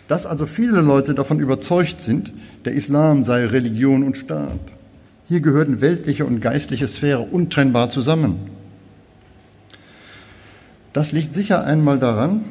Dass 0.07 0.25
also 0.25 0.45
viele 0.45 0.81
Leute 0.81 1.13
davon 1.13 1.39
überzeugt 1.39 2.01
sind, 2.01 2.31
der 2.63 2.73
Islam 2.73 3.23
sei 3.23 3.45
Religion 3.45 4.03
und 4.03 4.17
Staat. 4.17 4.59
Hier 5.27 5.41
gehören 5.41 5.81
weltliche 5.81 6.25
und 6.25 6.39
geistliche 6.39 6.87
Sphäre 6.87 7.21
untrennbar 7.23 7.89
zusammen. 7.89 8.51
Das 10.93 11.11
liegt 11.11 11.35
sicher 11.35 11.65
einmal 11.65 11.99
daran, 11.99 12.45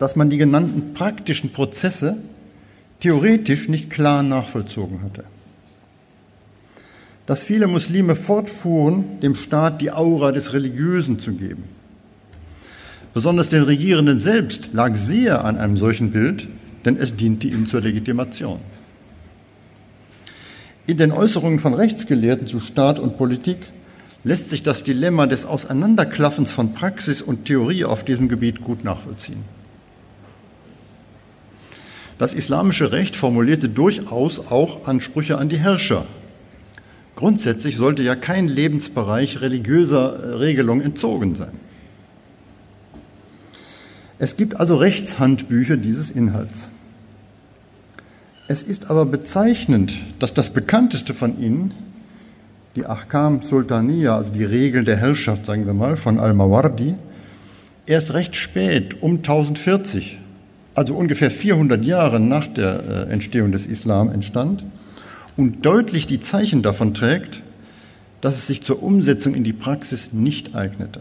dass 0.00 0.16
man 0.16 0.30
die 0.30 0.38
genannten 0.38 0.94
praktischen 0.94 1.52
Prozesse 1.52 2.16
theoretisch 3.04 3.68
nicht 3.68 3.90
klar 3.90 4.22
nachvollzogen 4.22 5.02
hatte. 5.02 5.24
Dass 7.26 7.44
viele 7.44 7.66
Muslime 7.66 8.16
fortfuhren, 8.16 9.20
dem 9.20 9.34
Staat 9.34 9.82
die 9.82 9.92
Aura 9.92 10.32
des 10.32 10.54
Religiösen 10.54 11.18
zu 11.18 11.34
geben. 11.34 11.64
Besonders 13.12 13.50
den 13.50 13.62
Regierenden 13.62 14.20
selbst 14.20 14.70
lag 14.72 14.96
sehr 14.96 15.44
an 15.44 15.58
einem 15.58 15.76
solchen 15.76 16.12
Bild, 16.12 16.48
denn 16.86 16.96
es 16.96 17.14
diente 17.14 17.46
ihnen 17.46 17.66
zur 17.66 17.82
Legitimation. 17.82 18.60
In 20.86 20.96
den 20.96 21.12
Äußerungen 21.12 21.58
von 21.58 21.74
Rechtsgelehrten 21.74 22.46
zu 22.46 22.58
Staat 22.58 22.98
und 22.98 23.18
Politik 23.18 23.58
lässt 24.22 24.48
sich 24.48 24.62
das 24.62 24.82
Dilemma 24.82 25.26
des 25.26 25.44
Auseinanderklaffens 25.44 26.50
von 26.50 26.72
Praxis 26.72 27.20
und 27.20 27.44
Theorie 27.44 27.84
auf 27.84 28.02
diesem 28.02 28.30
Gebiet 28.30 28.62
gut 28.62 28.82
nachvollziehen. 28.82 29.44
Das 32.18 32.32
islamische 32.32 32.92
Recht 32.92 33.16
formulierte 33.16 33.68
durchaus 33.68 34.38
auch 34.38 34.86
Ansprüche 34.86 35.38
an 35.38 35.48
die 35.48 35.58
Herrscher. 35.58 36.06
Grundsätzlich 37.16 37.76
sollte 37.76 38.02
ja 38.02 38.16
kein 38.16 38.48
Lebensbereich 38.48 39.40
religiöser 39.40 40.40
Regelung 40.40 40.80
entzogen 40.80 41.34
sein. 41.34 41.52
Es 44.18 44.36
gibt 44.36 44.58
also 44.58 44.76
Rechtshandbücher 44.76 45.76
dieses 45.76 46.10
Inhalts. 46.10 46.68
Es 48.46 48.62
ist 48.62 48.90
aber 48.90 49.06
bezeichnend, 49.06 49.94
dass 50.18 50.34
das 50.34 50.50
bekannteste 50.50 51.14
von 51.14 51.40
ihnen, 51.40 51.72
die 52.76 52.86
Ahkam 52.86 53.42
Sultaniya, 53.42 54.16
also 54.16 54.32
die 54.32 54.44
Regeln 54.44 54.84
der 54.84 54.96
Herrschaft, 54.96 55.46
sagen 55.46 55.66
wir 55.66 55.74
mal, 55.74 55.96
von 55.96 56.18
Al-Mawardi, 56.18 56.94
erst 57.86 58.14
recht 58.14 58.36
spät, 58.36 59.02
um 59.02 59.16
1040, 59.16 60.18
also 60.74 60.94
ungefähr 60.94 61.30
400 61.30 61.84
Jahre 61.84 62.20
nach 62.20 62.46
der 62.46 63.08
äh, 63.08 63.12
Entstehung 63.12 63.52
des 63.52 63.66
Islam 63.66 64.10
entstand 64.10 64.64
und 65.36 65.64
deutlich 65.64 66.06
die 66.06 66.20
Zeichen 66.20 66.62
davon 66.62 66.94
trägt, 66.94 67.42
dass 68.20 68.36
es 68.36 68.46
sich 68.46 68.62
zur 68.62 68.82
Umsetzung 68.82 69.34
in 69.34 69.44
die 69.44 69.52
Praxis 69.52 70.12
nicht 70.12 70.54
eignete. 70.54 71.00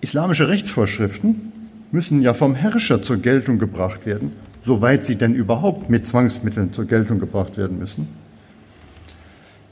Islamische 0.00 0.48
Rechtsvorschriften 0.48 1.52
müssen 1.92 2.22
ja 2.22 2.34
vom 2.34 2.54
Herrscher 2.54 3.02
zur 3.02 3.18
Geltung 3.18 3.58
gebracht 3.58 4.06
werden, 4.06 4.32
soweit 4.62 5.04
sie 5.04 5.16
denn 5.16 5.34
überhaupt 5.34 5.90
mit 5.90 6.06
Zwangsmitteln 6.06 6.72
zur 6.72 6.86
Geltung 6.86 7.18
gebracht 7.18 7.56
werden 7.56 7.78
müssen. 7.78 8.08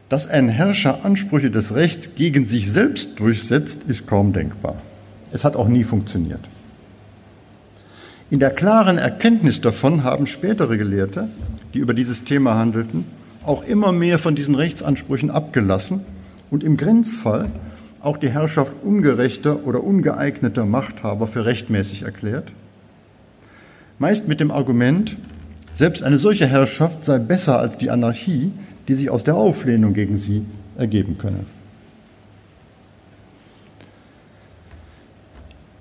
Dass 0.08 0.26
ein 0.26 0.48
Herrscher 0.48 1.04
Ansprüche 1.04 1.50
des 1.50 1.74
Rechts 1.74 2.14
gegen 2.14 2.46
sich 2.46 2.70
selbst 2.70 3.20
durchsetzt, 3.20 3.80
ist 3.86 4.06
kaum 4.06 4.32
denkbar. 4.32 4.76
Es 5.30 5.44
hat 5.44 5.56
auch 5.56 5.68
nie 5.68 5.84
funktioniert. 5.84 6.40
In 8.30 8.40
der 8.40 8.50
klaren 8.50 8.98
Erkenntnis 8.98 9.62
davon 9.62 10.04
haben 10.04 10.26
spätere 10.26 10.76
Gelehrte, 10.76 11.28
die 11.72 11.78
über 11.78 11.94
dieses 11.94 12.24
Thema 12.24 12.56
handelten, 12.56 13.06
auch 13.46 13.64
immer 13.64 13.90
mehr 13.90 14.18
von 14.18 14.34
diesen 14.34 14.54
Rechtsansprüchen 14.54 15.30
abgelassen 15.30 16.00
und 16.50 16.62
im 16.62 16.76
Grenzfall 16.76 17.46
auch 18.00 18.18
die 18.18 18.28
Herrschaft 18.28 18.76
ungerechter 18.84 19.64
oder 19.64 19.82
ungeeigneter 19.82 20.66
Machthaber 20.66 21.26
für 21.26 21.46
rechtmäßig 21.46 22.02
erklärt. 22.02 22.52
Meist 23.98 24.28
mit 24.28 24.40
dem 24.40 24.50
Argument, 24.50 25.16
selbst 25.72 26.02
eine 26.02 26.18
solche 26.18 26.46
Herrschaft 26.46 27.06
sei 27.06 27.18
besser 27.18 27.58
als 27.58 27.78
die 27.78 27.90
Anarchie, 27.90 28.52
die 28.88 28.94
sich 28.94 29.08
aus 29.08 29.24
der 29.24 29.36
Auflehnung 29.36 29.94
gegen 29.94 30.16
sie 30.16 30.44
ergeben 30.76 31.16
könne. 31.16 31.46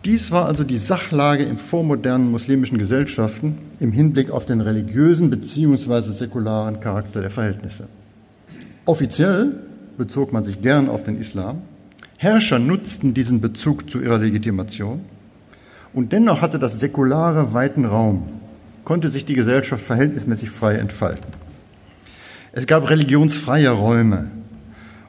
Dies 0.05 0.31
war 0.31 0.45
also 0.45 0.63
die 0.63 0.77
Sachlage 0.77 1.43
in 1.43 1.57
vormodernen 1.57 2.31
muslimischen 2.31 2.77
Gesellschaften 2.77 3.57
im 3.79 3.91
Hinblick 3.91 4.29
auf 4.29 4.45
den 4.45 4.61
religiösen 4.61 5.29
bzw. 5.29 6.11
säkularen 6.11 6.79
Charakter 6.79 7.21
der 7.21 7.31
Verhältnisse. 7.31 7.87
Offiziell 8.85 9.59
bezog 9.97 10.31
man 10.31 10.43
sich 10.43 10.61
gern 10.61 10.87
auf 10.87 11.03
den 11.03 11.19
Islam. 11.19 11.61
Herrscher 12.17 12.59
nutzten 12.59 13.13
diesen 13.13 13.41
Bezug 13.41 13.89
zu 13.89 13.99
ihrer 13.99 14.19
Legitimation. 14.19 15.01
Und 15.93 16.13
dennoch 16.13 16.41
hatte 16.41 16.59
das 16.59 16.79
Säkulare 16.79 17.53
weiten 17.53 17.85
Raum, 17.85 18.29
konnte 18.85 19.09
sich 19.09 19.25
die 19.25 19.33
Gesellschaft 19.33 19.83
verhältnismäßig 19.83 20.49
frei 20.49 20.75
entfalten. 20.75 21.25
Es 22.53 22.65
gab 22.65 22.89
religionsfreie 22.89 23.69
Räume 23.69 24.31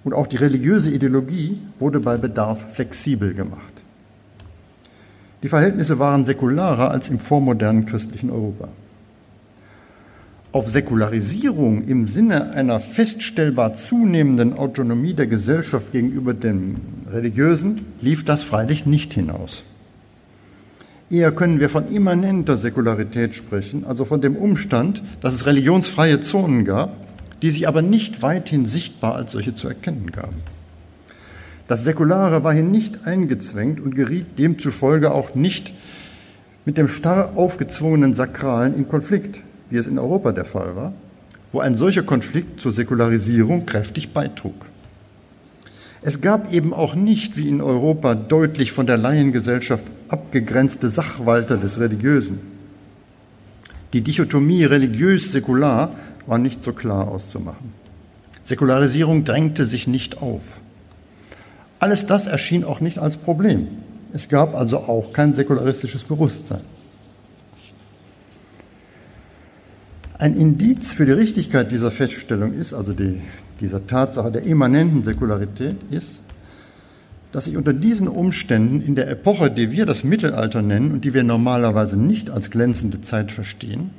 und 0.05 0.13
auch 0.13 0.27
die 0.27 0.37
religiöse 0.37 0.91
Ideologie 0.91 1.61
wurde 1.79 2.01
bei 2.01 2.17
Bedarf 2.17 2.75
flexibel 2.75 3.35
gemacht. 3.35 3.78
Die 5.43 5.49
Verhältnisse 5.49 5.99
waren 5.99 6.25
säkularer 6.25 6.91
als 6.91 7.09
im 7.11 7.21
vormodernen 7.21 7.87
christlichen 7.87 8.31
Europa. 8.31 8.69
Auf 10.51 10.71
Säkularisierung 10.71 11.87
im 11.87 12.09
Sinne 12.09 12.51
einer 12.51 12.81
feststellbar 12.81 13.77
zunehmenden 13.77 14.55
Autonomie 14.55 15.15
der 15.15 15.27
Gesellschaft 15.27 15.93
gegenüber 15.93 16.35
dem 16.35 16.77
Religiösen 17.11 17.87
lief 18.01 18.25
das 18.25 18.43
freilich 18.43 18.87
nicht 18.87 19.13
hinaus. 19.13 19.63
Eher 21.11 21.33
können 21.33 21.61
wir 21.61 21.69
von 21.69 21.87
immanenter 21.87 22.57
Säkularität 22.57 23.35
sprechen, 23.35 23.85
also 23.87 24.05
von 24.05 24.21
dem 24.21 24.37
Umstand, 24.37 25.03
dass 25.21 25.35
es 25.35 25.47
religionsfreie 25.47 26.21
Zonen 26.21 26.65
gab, 26.65 26.97
die 27.41 27.51
sich 27.51 27.69
aber 27.69 27.83
nicht 27.83 28.23
weithin 28.23 28.67
sichtbar 28.67 29.15
als 29.15 29.33
solche 29.33 29.55
zu 29.55 29.69
erkennen 29.69 30.11
gaben. 30.11 30.37
Das 31.69 31.85
Säkulare 31.85 32.45
war 32.45 32.55
hier 32.55 32.63
nicht 32.63 33.07
eingezwängt 33.07 33.79
und 33.79 33.95
geriet 33.95 34.39
demzufolge 34.39 35.13
auch 35.13 35.35
nicht 35.35 35.75
mit 36.65 36.79
dem 36.79 36.89
starr 36.89 37.37
aufgezwungenen 37.37 38.15
Sakralen 38.15 38.75
in 38.75 38.89
Konflikt, 38.89 39.43
wie 39.69 39.77
es 39.77 39.87
in 39.87 39.99
Europa 39.99 40.33
der 40.33 40.47
Fall 40.47 40.77
war, 40.77 40.95
wo 41.53 41.61
ein 41.61 41.75
solcher 41.75 42.03
Konflikt 42.03 42.61
zur 42.61 42.73
Säkularisierung 42.73 43.67
kräftig 43.67 44.15
beitrug. 44.15 44.55
Es 46.01 46.23
gab 46.23 46.53
eben 46.53 46.73
auch 46.73 46.95
nicht, 46.95 47.37
wie 47.37 47.49
in 47.49 47.61
Europa, 47.61 48.15
deutlich 48.15 48.73
von 48.73 48.87
der 48.87 48.97
Laiengesellschaft 48.97 49.85
abgegrenzte 50.09 50.89
Sachwalter 50.89 51.59
des 51.59 51.81
Religiösen. 51.81 52.39
Die 53.93 54.01
Dichotomie 54.01 54.65
religiös-säkular 54.65 55.95
war 56.27 56.39
nicht 56.39 56.65
so 56.65 56.73
klar 56.73 57.09
auszumachen. 57.09 57.75
Säkularisierung 58.45 59.25
drängte 59.25 59.67
sich 59.67 59.87
nicht 59.87 60.23
auf. 60.23 60.61
Alles 61.79 62.07
das 62.07 62.27
erschien 62.27 62.65
auch 62.65 62.81
nicht 62.81 62.99
als 62.99 63.17
Problem. 63.17 63.69
Es 64.13 64.29
gab 64.29 64.55
also 64.55 64.79
auch 64.79 65.13
kein 65.13 65.33
säkularistisches 65.33 66.05
Bewusstsein. 66.05 66.61
Ein 70.19 70.37
Indiz 70.37 70.93
für 70.93 71.07
die 71.07 71.13
Richtigkeit 71.13 71.71
dieser 71.71 71.93
Feststellung 71.93 72.53
ist, 72.53 72.75
also 72.75 72.93
die, 72.93 73.21
dieser 73.61 73.87
Tatsache 73.87 74.33
der 74.33 74.43
immanenten 74.43 75.05
Säkularität, 75.05 75.77
ist, 75.91 76.21
dass 77.31 77.45
sich 77.45 77.57
unter 77.57 77.73
diesen 77.73 78.09
Umständen 78.09 78.81
in 78.81 78.97
der 78.97 79.09
Epoche, 79.09 79.51
die 79.51 79.71
wir 79.71 79.87
das 79.87 80.03
Mittelalter 80.03 80.63
nennen 80.63 80.91
und 80.91 81.05
die 81.05 81.15
wir 81.15 81.23
normalerweise 81.23 81.97
nicht 81.97 82.31
als 82.31 82.51
glänzende 82.51 83.01
Zeit 83.01 83.31
verstehen, 83.31 83.91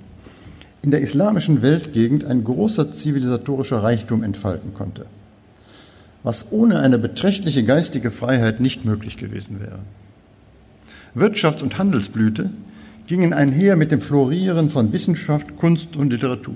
in 0.82 0.92
der 0.92 1.02
islamischen 1.02 1.62
Weltgegend 1.62 2.26
ein 2.26 2.44
großer 2.44 2.92
zivilisatorischer 2.92 3.84
Reichtum 3.84 4.24
entfalten 4.24 4.74
konnte, 4.74 5.06
was 6.24 6.52
ohne 6.52 6.80
eine 6.80 6.98
beträchtliche 6.98 7.64
geistige 7.64 8.12
Freiheit 8.12 8.60
nicht 8.60 8.86
möglich 8.86 9.18
gewesen 9.18 9.60
wäre. 9.60 9.80
Wirtschafts- 11.16 11.64
und 11.64 11.78
Handelsblüte 11.78 12.50
gingen 13.08 13.34
einher 13.34 13.76
mit 13.76 13.92
dem 13.92 14.02
Florieren 14.02 14.70
von 14.70 14.94
Wissenschaft, 14.94 15.58
Kunst 15.58 15.96
und 15.96 16.12
Literatur. 16.12 16.56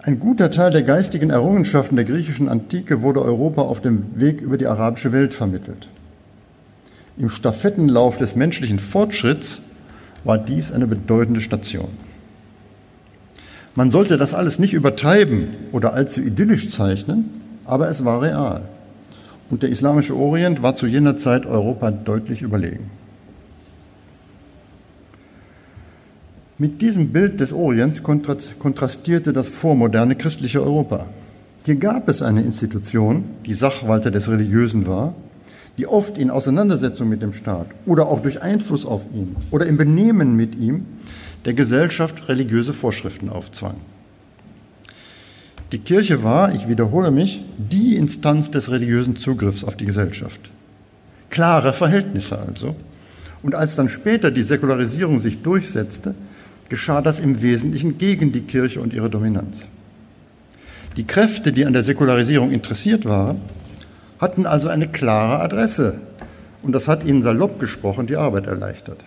Ein 0.00 0.20
guter 0.20 0.50
Teil 0.50 0.70
der 0.70 0.84
geistigen 0.84 1.30
Errungenschaften 1.30 1.96
der 1.96 2.04
griechischen 2.04 2.48
Antike 2.48 3.02
wurde 3.02 3.20
Europa 3.20 3.62
auf 3.62 3.82
dem 3.82 4.18
Weg 4.18 4.40
über 4.40 4.56
die 4.56 4.66
arabische 4.66 5.12
Welt 5.12 5.34
vermittelt. 5.34 5.88
Im 7.18 7.28
Stafettenlauf 7.28 8.16
des 8.16 8.36
menschlichen 8.36 8.78
Fortschritts 8.78 9.58
war 10.24 10.38
dies 10.38 10.72
eine 10.72 10.86
bedeutende 10.86 11.40
Station. 11.40 11.90
Man 13.74 13.90
sollte 13.90 14.16
das 14.16 14.34
alles 14.34 14.58
nicht 14.58 14.72
übertreiben 14.72 15.48
oder 15.72 15.92
allzu 15.92 16.20
idyllisch 16.20 16.70
zeichnen, 16.70 17.37
aber 17.68 17.88
es 17.88 18.04
war 18.04 18.22
real. 18.22 18.62
Und 19.50 19.62
der 19.62 19.70
islamische 19.70 20.16
Orient 20.16 20.62
war 20.62 20.74
zu 20.74 20.86
jener 20.86 21.16
Zeit 21.16 21.46
Europa 21.46 21.90
deutlich 21.90 22.42
überlegen. 22.42 22.90
Mit 26.58 26.82
diesem 26.82 27.12
Bild 27.12 27.38
des 27.38 27.52
Orients 27.52 28.02
kontrastierte 28.02 29.32
das 29.32 29.48
vormoderne 29.48 30.16
christliche 30.16 30.60
Europa. 30.60 31.06
Hier 31.64 31.76
gab 31.76 32.08
es 32.08 32.20
eine 32.20 32.42
Institution, 32.42 33.24
die 33.46 33.54
Sachwalter 33.54 34.10
des 34.10 34.28
Religiösen 34.28 34.86
war, 34.86 35.14
die 35.76 35.86
oft 35.86 36.18
in 36.18 36.30
Auseinandersetzung 36.30 37.08
mit 37.08 37.22
dem 37.22 37.32
Staat 37.32 37.68
oder 37.86 38.08
auch 38.08 38.20
durch 38.20 38.42
Einfluss 38.42 38.84
auf 38.84 39.06
ihn 39.14 39.36
oder 39.52 39.66
im 39.66 39.76
Benehmen 39.76 40.34
mit 40.34 40.56
ihm 40.56 40.86
der 41.44 41.54
Gesellschaft 41.54 42.28
religiöse 42.28 42.72
Vorschriften 42.72 43.28
aufzwang. 43.28 43.76
Die 45.72 45.78
Kirche 45.78 46.22
war, 46.22 46.54
ich 46.54 46.68
wiederhole 46.68 47.10
mich, 47.10 47.42
die 47.58 47.96
Instanz 47.96 48.50
des 48.50 48.70
religiösen 48.70 49.16
Zugriffs 49.16 49.64
auf 49.64 49.76
die 49.76 49.84
Gesellschaft. 49.84 50.40
Klare 51.28 51.74
Verhältnisse 51.74 52.38
also. 52.38 52.74
Und 53.42 53.54
als 53.54 53.76
dann 53.76 53.90
später 53.90 54.30
die 54.30 54.42
Säkularisierung 54.42 55.20
sich 55.20 55.42
durchsetzte, 55.42 56.14
geschah 56.70 57.02
das 57.02 57.20
im 57.20 57.42
Wesentlichen 57.42 57.98
gegen 57.98 58.32
die 58.32 58.42
Kirche 58.42 58.80
und 58.80 58.94
ihre 58.94 59.10
Dominanz. 59.10 59.58
Die 60.96 61.06
Kräfte, 61.06 61.52
die 61.52 61.66
an 61.66 61.74
der 61.74 61.84
Säkularisierung 61.84 62.50
interessiert 62.50 63.04
waren, 63.04 63.40
hatten 64.18 64.46
also 64.46 64.68
eine 64.68 64.88
klare 64.88 65.40
Adresse 65.40 66.00
und 66.62 66.72
das 66.72 66.88
hat 66.88 67.04
ihnen 67.04 67.22
salopp 67.22 67.60
gesprochen 67.60 68.06
die 68.06 68.16
Arbeit 68.16 68.46
erleichtert. 68.46 69.04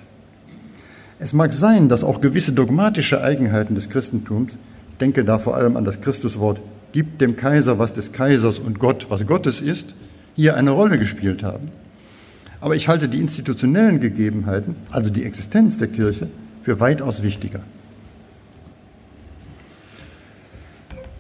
Es 1.20 1.34
mag 1.34 1.54
sein, 1.54 1.90
dass 1.90 2.04
auch 2.04 2.22
gewisse 2.22 2.54
dogmatische 2.54 3.22
Eigenheiten 3.22 3.76
des 3.76 3.90
Christentums, 3.90 4.58
denke 5.02 5.26
da 5.26 5.40
vor 5.40 5.56
allem 5.56 5.76
an 5.76 5.84
das 5.84 6.02
Christuswort, 6.02 6.62
gibt 6.92 7.22
dem 7.22 7.36
Kaiser, 7.36 7.80
was 7.80 7.94
des 7.94 8.12
Kaisers 8.12 8.60
und 8.60 8.80
Gott, 8.80 9.08
was 9.10 9.26
Gottes 9.26 9.62
ist, 9.62 9.94
hier 10.36 10.56
eine 10.56 10.72
Rolle 10.72 10.98
gespielt 10.98 11.44
haben. 11.44 11.70
Aber 12.60 12.76
ich 12.76 12.88
halte 12.88 13.10
die 13.10 13.20
institutionellen 13.20 14.00
Gegebenheiten, 14.00 14.76
also 14.92 15.10
die 15.10 15.24
Existenz 15.24 15.78
der 15.78 15.88
Kirche, 15.88 16.28
für 16.62 16.80
weitaus 16.80 17.24
wichtiger. 17.24 17.62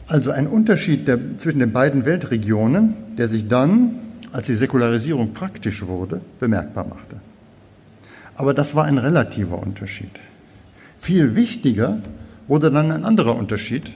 Also 0.08 0.32
ein 0.32 0.46
Unterschied 0.48 1.08
der, 1.08 1.38
zwischen 1.38 1.60
den 1.60 1.72
beiden 1.72 2.06
Weltregionen, 2.06 3.15
der 3.17 3.28
sich 3.28 3.48
dann, 3.48 3.96
als 4.32 4.46
die 4.48 4.56
Säkularisierung 4.56 5.34
praktisch 5.34 5.88
wurde, 5.88 6.22
bemerkbar 6.39 6.86
machte. 6.88 7.15
Aber 8.36 8.54
das 8.54 8.76
war 8.76 8.86
ein 8.86 8.98
relativer 8.98 9.58
Unterschied. 9.58 10.12
Viel 10.98 11.36
wichtiger 11.36 12.00
wurde 12.52 12.70
dann 12.70 12.92
ein 12.92 13.06
anderer 13.06 13.38
Unterschied, 13.38 13.94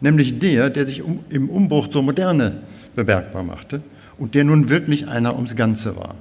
nämlich 0.00 0.38
der, 0.38 0.70
der 0.70 0.86
sich 0.86 1.02
um, 1.02 1.20
im 1.28 1.50
Umbruch 1.50 1.88
zur 1.88 2.02
Moderne 2.02 2.62
bemerkbar 2.94 3.42
machte 3.42 3.82
und 4.16 4.34
der 4.34 4.44
nun 4.44 4.70
wirklich 4.70 5.08
einer 5.08 5.36
ums 5.36 5.56
Ganze 5.56 5.94
war. 5.94 6.14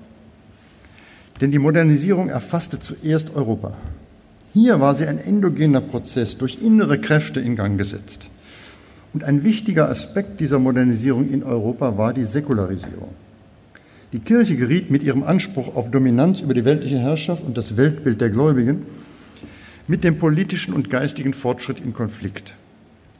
Denn 1.39 1.52
die 1.52 1.60
Modernisierung 1.60 2.28
erfasste 2.28 2.82
zuerst 2.82 3.38
Europa. 3.38 3.78
Hier 4.52 4.82
war 4.82 4.96
sie 4.96 5.08
ein 5.08 5.18
endogener 5.18 5.80
Prozess 5.80 6.38
durch 6.38 6.62
innere 6.62 7.00
Kräfte 7.00 7.39
in 7.39 7.56
Gang 7.56 7.78
gesetzt. 7.78 8.28
Und 9.13 9.24
ein 9.24 9.46
wichtiger 9.46 9.88
Aspekt 9.88 10.41
dieser 10.41 10.60
Modernisierung 10.60 11.30
in 11.30 11.41
Europa 11.41 11.98
war 11.98 12.13
die 12.13 12.26
Säkularisierung. 12.26 13.12
Die 14.12 14.20
Kirche 14.20 14.58
geriet 14.58 14.91
mit 14.91 15.04
ihrem 15.04 15.24
Anspruch 15.24 15.74
auf 15.74 15.89
Dominanz 15.89 16.41
über 16.41 16.54
die 16.54 16.65
weltliche 16.65 17.00
Herrschaft 17.00 17.44
und 17.46 17.56
das 17.56 17.78
Weltbild 17.78 18.20
der 18.20 18.30
Gläubigen 18.30 18.82
mit 19.88 20.04
dem 20.04 20.17
politischen 20.17 20.74
und 20.74 20.89
geistigen 20.89 21.34
Fortschritt 21.34 21.80
in 21.80 21.93
Konflikt. 21.93 22.54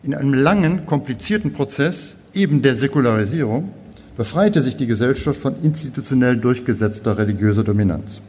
In 0.04 0.14
einem 0.16 0.34
langen, 0.34 0.86
komplizierten 0.86 1.54
Prozess, 1.54 2.16
eben 2.34 2.62
der 2.62 2.76
Säkularisierung, 2.76 3.72
befreite 4.18 4.62
sich 4.62 4.78
die 4.78 4.88
Gesellschaft 4.88 5.40
von 5.40 5.56
institutionell 5.62 6.38
durchgesetzter 6.38 7.18
religiöser 7.18 7.64
Dominanz. 7.64 8.22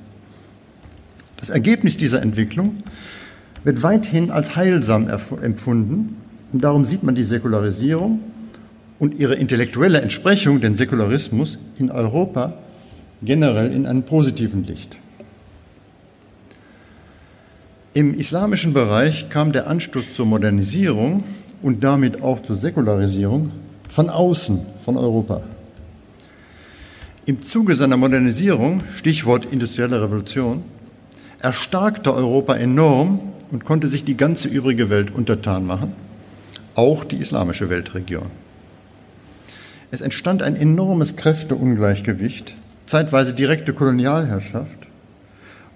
Das 1.37 1.51
Ergebnis 1.51 1.97
dieser 1.97 2.23
Entwicklung 2.23 2.79
wird 3.65 3.83
weithin 3.83 4.31
als 4.31 4.57
heilsam 4.57 5.09
empfunden 5.09 6.17
und 6.53 6.65
darum 6.65 6.85
sieht 6.85 7.03
man 7.03 7.15
die 7.15 7.23
Säkularisierung 7.23 8.21
und 8.99 9.19
ihre 9.19 9.35
intellektuelle 9.35 10.01
Entsprechung, 10.01 10.61
den 10.61 10.77
Säkularismus, 10.77 11.59
in 11.79 11.91
Europa 11.91 12.55
generell 13.23 13.73
in 13.73 13.87
einem 13.87 14.03
positiven 14.03 14.65
Licht. 14.65 14.99
Im 17.97 18.13
islamischen 18.13 18.75
Bereich 18.75 19.31
kam 19.31 19.53
der 19.53 19.69
Anstoß 19.69 20.13
zur 20.15 20.27
Modernisierung 20.27 21.25
und 21.63 21.83
damit 21.83 22.23
auch 22.23 22.41
zur 22.41 22.59
Säkularisierung 22.59 23.53
von 23.89 24.11
außen, 24.11 24.61
von 24.85 24.99
Europa. 24.99 25.41
Im 27.25 27.43
Zuge 27.47 27.75
seiner 27.75 27.97
Modernisierung, 27.97 28.83
Stichwort 28.95 29.47
industrielle 29.47 30.03
Revolution, 30.03 30.63
erstarkte 31.41 32.13
Europa 32.13 32.55
enorm 32.57 33.33
und 33.51 33.65
konnte 33.65 33.89
sich 33.89 34.05
die 34.05 34.19
ganze 34.19 34.49
übrige 34.49 34.91
Welt 34.91 35.11
untertan 35.11 35.65
machen, 35.65 35.95
auch 36.75 37.03
die 37.03 37.17
islamische 37.17 37.71
Weltregion. 37.71 38.27
Es 39.91 40.03
entstand 40.03 40.43
ein 40.43 40.55
enormes 40.55 41.17
Kräfteungleichgewicht, 41.17 42.53
zeitweise 42.85 43.33
direkte 43.33 43.73
Kolonialherrschaft 43.73 44.87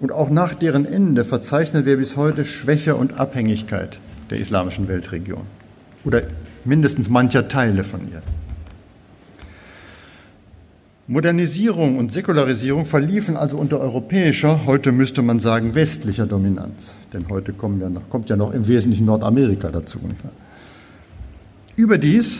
und 0.01 0.11
auch 0.11 0.29
nach 0.29 0.55
deren 0.55 0.85
Ende 0.85 1.23
verzeichnen 1.23 1.85
wir 1.85 1.95
bis 1.95 2.17
heute 2.17 2.43
Schwäche 2.43 2.95
und 2.95 3.19
Abhängigkeit 3.19 3.99
der 4.29 4.39
islamischen 4.39 4.87
Weltregion 4.87 5.43
oder 6.03 6.23
mindestens 6.65 7.07
mancher 7.07 7.47
Teile 7.47 7.83
von 7.83 8.01
ihr. 8.11 8.21
Modernisierung 11.07 11.97
und 11.97 12.11
Säkularisierung 12.11 12.85
verliefen 12.85 13.37
also 13.37 13.57
unter 13.57 13.79
europäischer, 13.79 14.65
heute 14.65 14.91
müsste 14.91 15.21
man 15.21 15.39
sagen 15.39 15.75
westlicher 15.75 16.25
Dominanz. 16.25 16.95
Denn 17.13 17.27
heute 17.29 17.53
ja 17.59 17.89
noch, 17.89 18.09
kommt 18.09 18.29
ja 18.29 18.37
noch 18.37 18.53
im 18.53 18.67
Wesentlichen 18.67 19.05
Nordamerika 19.05 19.69
dazu. 19.69 19.99
Überdies 21.75 22.39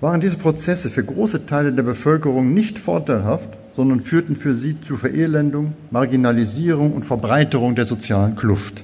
waren 0.00 0.20
diese 0.20 0.36
Prozesse 0.36 0.90
für 0.90 1.02
große 1.02 1.46
Teile 1.46 1.72
der 1.72 1.82
Bevölkerung 1.82 2.52
nicht 2.52 2.78
vorteilhaft, 2.78 3.48
sondern 3.76 4.00
führten 4.00 4.36
für 4.36 4.54
sie 4.54 4.80
zu 4.80 4.96
Verelendung, 4.96 5.74
Marginalisierung 5.90 6.94
und 6.94 7.04
Verbreiterung 7.04 7.74
der 7.74 7.84
sozialen 7.84 8.34
Kluft. 8.34 8.82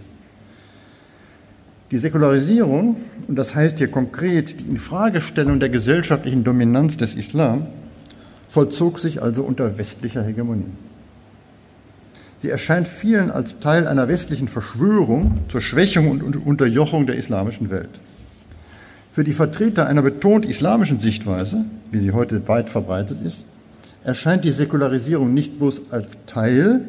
Die 1.91 1.97
Säkularisierung, 1.97 2.97
und 3.27 3.37
das 3.37 3.55
heißt 3.55 3.79
hier 3.79 3.91
konkret 3.91 4.61
die 4.61 4.65
Infragestellung 4.65 5.61
der 5.61 5.71
gesellschaftlichen 5.71 6.45
Dominanz 6.45 6.99
des 6.99 7.15
Islam, 7.15 7.67
vollzog 8.49 9.01
sich 9.01 9.23
also 9.23 9.45
unter 9.45 9.79
westlicher 9.79 10.23
Hegemonie. 10.23 10.71
Sie 12.41 12.51
erscheint 12.51 12.87
vielen 12.87 13.31
als 13.31 13.61
Teil 13.61 13.87
einer 13.87 14.09
westlichen 14.09 14.49
Verschwörung 14.49 15.39
zur 15.49 15.63
Schwächung 15.63 16.11
und 16.11 16.37
Unterjochung 16.37 17.07
der 17.07 17.17
islamischen 17.17 17.71
Welt. 17.71 18.01
Für 19.11 19.25
die 19.25 19.33
Vertreter 19.33 19.87
einer 19.87 20.03
betont 20.03 20.45
islamischen 20.45 21.01
Sichtweise, 21.01 21.65
wie 21.91 21.99
sie 21.99 22.13
heute 22.13 22.47
weit 22.49 22.69
verbreitet 22.69 23.19
ist, 23.25 23.45
erscheint 24.05 24.45
die 24.45 24.53
Säkularisierung 24.53 25.33
nicht 25.33 25.59
bloß 25.59 25.83
als 25.91 26.09
Teil, 26.27 26.83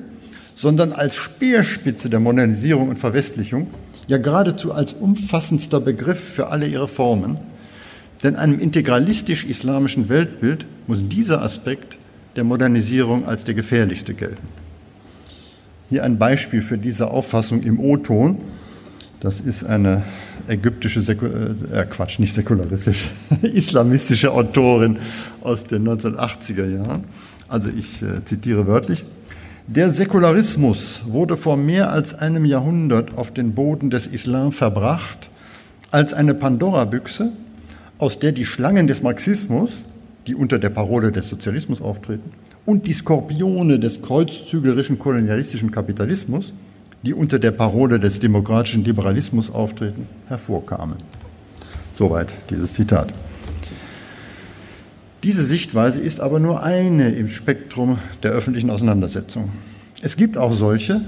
sondern 0.55 0.91
als 0.91 1.15
Speerspitze 1.15 2.09
der 2.09 2.19
Modernisierung 2.19 2.89
und 2.89 2.99
Verwestlichung, 2.99 3.67
ja 4.07 4.17
geradezu 4.17 4.73
als 4.73 4.93
umfassendster 4.93 5.79
Begriff 5.79 6.19
für 6.19 6.49
alle 6.49 6.67
ihre 6.67 6.87
Formen, 6.87 7.39
denn 8.23 8.35
einem 8.35 8.59
integralistisch-islamischen 8.59 10.09
Weltbild 10.09 10.65
muss 10.87 10.99
dieser 11.07 11.41
Aspekt 11.41 11.97
der 12.35 12.43
Modernisierung 12.43 13.27
als 13.27 13.43
der 13.43 13.53
gefährlichste 13.53 14.13
gelten. 14.13 14.47
Hier 15.89 16.03
ein 16.03 16.17
Beispiel 16.17 16.61
für 16.61 16.77
diese 16.77 17.11
Auffassung 17.11 17.61
im 17.61 17.79
O-Ton. 17.79 18.37
Das 19.23 19.39
ist 19.39 19.63
eine 19.63 20.03
ägyptische, 20.49 21.01
Säku 21.01 21.27
äh, 21.27 21.85
Quatsch, 21.89 22.19
nicht 22.19 22.33
säkularistische, 22.33 23.07
islamistische 23.41 24.33
Autorin 24.33 24.97
aus 25.39 25.63
den 25.63 25.87
1980er 25.87 26.67
Jahren. 26.67 27.05
Also 27.47 27.69
ich 27.69 28.01
äh, 28.01 28.25
zitiere 28.25 28.67
wörtlich. 28.67 29.05
Der 29.65 29.91
Säkularismus 29.91 31.03
wurde 31.07 31.37
vor 31.37 31.55
mehr 31.55 31.89
als 31.89 32.13
einem 32.13 32.43
Jahrhundert 32.43 33.17
auf 33.17 33.31
den 33.31 33.53
Boden 33.53 33.89
des 33.89 34.07
Islam 34.07 34.51
verbracht 34.51 35.29
als 35.89 36.13
eine 36.13 36.33
Pandora-Büchse, 36.33 37.31
aus 37.99 38.19
der 38.19 38.33
die 38.33 38.43
Schlangen 38.43 38.87
des 38.87 39.01
Marxismus, 39.03 39.85
die 40.27 40.35
unter 40.35 40.59
der 40.59 40.69
Parole 40.69 41.13
des 41.13 41.29
Sozialismus 41.29 41.81
auftreten, 41.81 42.29
und 42.65 42.87
die 42.87 42.93
Skorpione 42.93 43.79
des 43.79 44.01
kreuzzügerischen 44.01 44.99
kolonialistischen 44.99 45.71
Kapitalismus, 45.71 46.51
die 47.03 47.13
unter 47.13 47.37
der 47.37 47.51
Parole 47.51 47.99
des 47.99 48.19
demokratischen 48.19 48.83
Liberalismus 48.83 49.51
auftreten, 49.51 50.07
hervorkamen. 50.27 50.97
Soweit 51.93 52.33
dieses 52.49 52.73
Zitat. 52.73 53.13
Diese 55.23 55.45
Sichtweise 55.45 56.01
ist 56.01 56.19
aber 56.19 56.39
nur 56.39 56.63
eine 56.63 57.11
im 57.11 57.27
Spektrum 57.27 57.99
der 58.23 58.31
öffentlichen 58.31 58.69
Auseinandersetzung. 58.69 59.51
Es 60.01 60.17
gibt 60.17 60.37
auch 60.37 60.53
solche, 60.53 61.01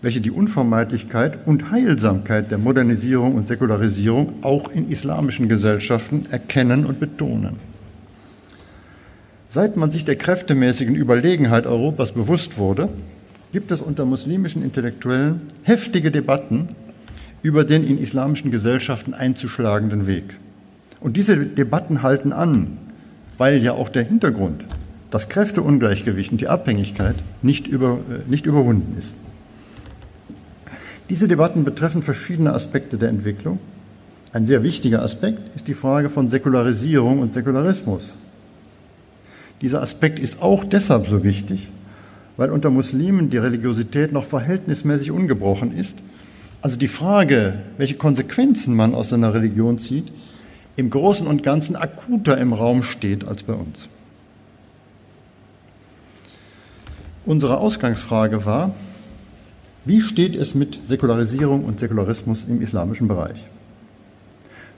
welche 0.00 0.20
die 0.20 0.30
Unvermeidlichkeit 0.30 1.46
und 1.46 1.70
Heilsamkeit 1.70 2.50
der 2.50 2.58
Modernisierung 2.58 3.34
und 3.34 3.46
Säkularisierung 3.46 4.34
auch 4.42 4.70
in 4.70 4.90
islamischen 4.90 5.48
Gesellschaften 5.48 6.26
erkennen 6.30 6.86
und 6.86 6.98
betonen. 6.98 7.56
Seit 9.48 9.76
man 9.76 9.90
sich 9.90 10.04
der 10.06 10.16
kräftemäßigen 10.16 10.94
Überlegenheit 10.94 11.66
Europas 11.66 12.12
bewusst 12.12 12.56
wurde, 12.56 12.88
gibt 13.52 13.70
es 13.70 13.82
unter 13.82 14.06
muslimischen 14.06 14.62
Intellektuellen 14.62 15.42
heftige 15.62 16.10
Debatten 16.10 16.70
über 17.42 17.64
den 17.64 17.86
in 17.86 17.98
islamischen 17.98 18.50
Gesellschaften 18.50 19.14
einzuschlagenden 19.14 20.06
Weg. 20.06 20.36
Und 21.00 21.16
diese 21.16 21.36
Debatten 21.36 22.02
halten 22.02 22.32
an, 22.32 22.78
weil 23.36 23.62
ja 23.62 23.72
auch 23.72 23.88
der 23.88 24.04
Hintergrund, 24.04 24.64
das 25.10 25.28
Kräfteungleichgewicht 25.28 26.32
und 26.32 26.40
die 26.40 26.48
Abhängigkeit 26.48 27.16
nicht, 27.42 27.66
über, 27.66 27.98
äh, 28.08 28.30
nicht 28.30 28.46
überwunden 28.46 28.96
ist. 28.98 29.14
Diese 31.10 31.28
Debatten 31.28 31.64
betreffen 31.64 32.02
verschiedene 32.02 32.54
Aspekte 32.54 32.96
der 32.96 33.10
Entwicklung. 33.10 33.58
Ein 34.32 34.46
sehr 34.46 34.62
wichtiger 34.62 35.02
Aspekt 35.02 35.54
ist 35.54 35.68
die 35.68 35.74
Frage 35.74 36.08
von 36.08 36.28
Säkularisierung 36.28 37.18
und 37.18 37.34
Säkularismus. 37.34 38.16
Dieser 39.60 39.82
Aspekt 39.82 40.18
ist 40.18 40.40
auch 40.40 40.64
deshalb 40.64 41.06
so 41.06 41.22
wichtig, 41.22 41.68
weil 42.36 42.50
unter 42.50 42.70
Muslimen 42.70 43.30
die 43.30 43.38
Religiosität 43.38 44.12
noch 44.12 44.24
verhältnismäßig 44.24 45.10
ungebrochen 45.10 45.76
ist. 45.76 45.96
Also 46.60 46.76
die 46.76 46.88
Frage, 46.88 47.58
welche 47.76 47.96
Konsequenzen 47.96 48.74
man 48.74 48.94
aus 48.94 49.10
seiner 49.10 49.34
Religion 49.34 49.78
zieht, 49.78 50.12
im 50.76 50.90
Großen 50.90 51.26
und 51.26 51.42
Ganzen 51.42 51.76
akuter 51.76 52.38
im 52.38 52.52
Raum 52.52 52.82
steht 52.82 53.26
als 53.26 53.42
bei 53.42 53.52
uns. 53.52 53.88
Unsere 57.24 57.58
Ausgangsfrage 57.58 58.44
war, 58.44 58.74
wie 59.84 60.00
steht 60.00 60.34
es 60.34 60.54
mit 60.54 60.80
Säkularisierung 60.86 61.64
und 61.64 61.80
Säkularismus 61.80 62.44
im 62.48 62.60
islamischen 62.62 63.08
Bereich? 63.08 63.48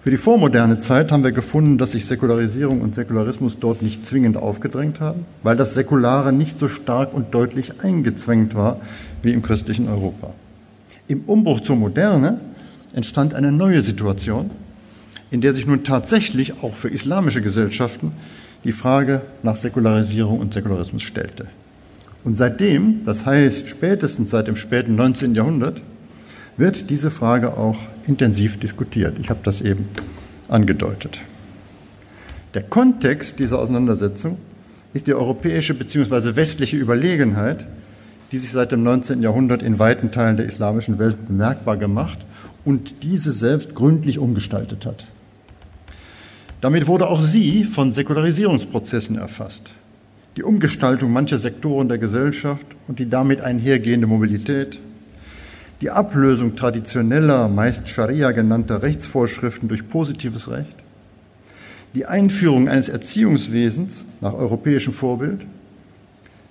Für 0.04 0.10
die 0.10 0.18
vormoderne 0.18 0.80
Zeit 0.80 1.10
haben 1.10 1.24
wir 1.24 1.32
gefunden, 1.32 1.78
dass 1.78 1.92
sich 1.92 2.04
Säkularisierung 2.04 2.82
und 2.82 2.94
Säkularismus 2.94 3.58
dort 3.58 3.80
nicht 3.80 4.06
zwingend 4.06 4.36
aufgedrängt 4.36 5.00
haben, 5.00 5.24
weil 5.42 5.56
das 5.56 5.72
Säkulare 5.72 6.30
nicht 6.30 6.58
so 6.60 6.68
stark 6.68 7.14
und 7.14 7.32
deutlich 7.32 7.80
eingezwängt 7.82 8.54
war 8.54 8.82
wie 9.22 9.32
im 9.32 9.40
christlichen 9.40 9.88
Europa. 9.88 10.34
Im 11.08 11.22
Umbruch 11.22 11.60
zur 11.60 11.76
Moderne 11.76 12.38
entstand 12.92 13.32
eine 13.32 13.50
neue 13.50 13.80
Situation, 13.80 14.50
in 15.30 15.40
der 15.40 15.54
sich 15.54 15.66
nun 15.66 15.84
tatsächlich 15.84 16.62
auch 16.62 16.74
für 16.74 16.90
islamische 16.90 17.40
Gesellschaften 17.40 18.12
die 18.62 18.72
Frage 18.72 19.22
nach 19.42 19.56
Säkularisierung 19.56 20.38
und 20.38 20.52
Säkularismus 20.52 21.02
stellte. 21.02 21.46
Und 22.24 22.36
seitdem, 22.36 23.06
das 23.06 23.24
heißt 23.24 23.70
spätestens 23.70 24.28
seit 24.28 24.48
dem 24.48 24.56
späten 24.56 24.96
19. 24.96 25.34
Jahrhundert, 25.34 25.80
wird 26.56 26.90
diese 26.90 27.10
Frage 27.10 27.56
auch 27.56 27.78
intensiv 28.06 28.58
diskutiert. 28.58 29.18
Ich 29.18 29.30
habe 29.30 29.40
das 29.42 29.60
eben 29.60 29.88
angedeutet. 30.48 31.20
Der 32.54 32.62
Kontext 32.62 33.38
dieser 33.38 33.58
Auseinandersetzung 33.58 34.38
ist 34.92 35.08
die 35.08 35.14
europäische 35.14 35.74
bzw. 35.74 36.36
westliche 36.36 36.76
Überlegenheit, 36.76 37.66
die 38.30 38.38
sich 38.38 38.52
seit 38.52 38.72
dem 38.72 38.82
19. 38.82 39.22
Jahrhundert 39.22 39.62
in 39.62 39.78
weiten 39.78 40.12
Teilen 40.12 40.36
der 40.36 40.46
islamischen 40.46 40.98
Welt 40.98 41.26
bemerkbar 41.26 41.76
gemacht 41.76 42.18
und 42.64 43.02
diese 43.02 43.32
selbst 43.32 43.74
gründlich 43.74 44.18
umgestaltet 44.18 44.86
hat. 44.86 45.06
Damit 46.60 46.86
wurde 46.86 47.08
auch 47.08 47.20
sie 47.20 47.64
von 47.64 47.92
Säkularisierungsprozessen 47.92 49.18
erfasst. 49.18 49.72
Die 50.36 50.42
Umgestaltung 50.42 51.12
mancher 51.12 51.38
Sektoren 51.38 51.88
der 51.88 51.98
Gesellschaft 51.98 52.66
und 52.88 52.98
die 52.98 53.08
damit 53.08 53.40
einhergehende 53.40 54.06
Mobilität, 54.06 54.78
die 55.80 55.90
Ablösung 55.90 56.56
traditioneller, 56.56 57.48
meist 57.48 57.88
Scharia 57.88 58.30
genannter 58.30 58.82
Rechtsvorschriften 58.82 59.68
durch 59.68 59.88
positives 59.88 60.50
Recht, 60.50 60.76
die 61.94 62.06
Einführung 62.06 62.68
eines 62.68 62.88
Erziehungswesens 62.88 64.04
nach 64.20 64.34
europäischem 64.34 64.92
Vorbild, 64.92 65.46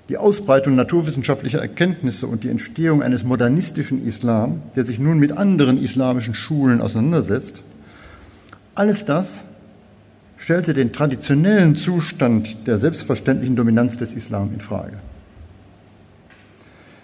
die 0.10 0.18
Ausbreitung 0.18 0.76
naturwissenschaftlicher 0.76 1.60
Erkenntnisse 1.60 2.28
und 2.28 2.44
die 2.44 2.50
Entstehung 2.50 3.02
eines 3.02 3.24
modernistischen 3.24 4.06
Islam, 4.06 4.62
der 4.76 4.84
sich 4.84 5.00
nun 5.00 5.18
mit 5.18 5.32
anderen 5.32 5.82
islamischen 5.82 6.34
Schulen 6.34 6.82
auseinandersetzt, 6.82 7.64
alles 8.76 9.06
das 9.06 9.46
stellte 10.36 10.74
den 10.74 10.92
traditionellen 10.92 11.76
Zustand 11.76 12.68
der 12.68 12.78
selbstverständlichen 12.78 13.56
Dominanz 13.56 13.98
des 13.98 14.14
Islam 14.14 14.52
in 14.54 14.60
Frage. 14.60 14.98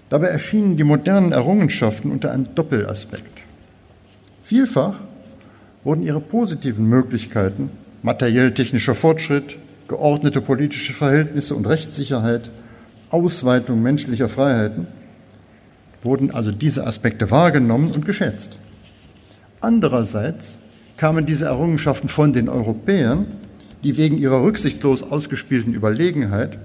Dabei 0.09 0.27
erschienen 0.27 0.75
die 0.75 0.83
modernen 0.83 1.31
Errungenschaften 1.31 2.11
unter 2.11 2.31
einem 2.31 2.53
Doppelaspekt. 2.55 3.41
Vielfach 4.43 4.99
wurden 5.83 6.03
ihre 6.03 6.19
positiven 6.19 6.85
Möglichkeiten, 6.85 7.69
materiell-technischer 8.01 8.95
Fortschritt, 8.95 9.57
geordnete 9.87 10.41
politische 10.41 10.93
Verhältnisse 10.93 11.55
und 11.55 11.67
Rechtssicherheit, 11.67 12.51
Ausweitung 13.11 13.81
menschlicher 13.81 14.29
Freiheiten, 14.29 14.87
wurden 16.03 16.31
also 16.31 16.51
diese 16.51 16.87
Aspekte 16.87 17.29
wahrgenommen 17.29 17.91
und 17.91 18.05
geschätzt. 18.05 18.57
Andererseits 19.61 20.57
kamen 20.97 21.25
diese 21.25 21.45
Errungenschaften 21.45 22.09
von 22.09 22.33
den 22.33 22.49
Europäern, 22.49 23.27
die 23.83 23.97
wegen 23.97 24.17
ihrer 24.17 24.43
rücksichtslos 24.43 25.03
ausgespielten 25.03 25.73
Überlegenheit 25.73 26.57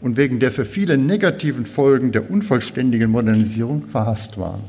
und 0.00 0.16
wegen 0.16 0.38
der 0.38 0.52
für 0.52 0.64
viele 0.64 0.98
negativen 0.98 1.66
Folgen 1.66 2.12
der 2.12 2.30
unvollständigen 2.30 3.10
Modernisierung 3.10 3.86
verhasst 3.86 4.38
waren. 4.38 4.60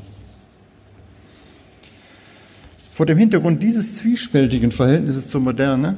Vor 2.92 3.06
dem 3.06 3.18
Hintergrund 3.18 3.62
dieses 3.62 3.96
zwiespältigen 3.96 4.72
Verhältnisses 4.72 5.30
zur 5.30 5.40
Moderne 5.40 5.96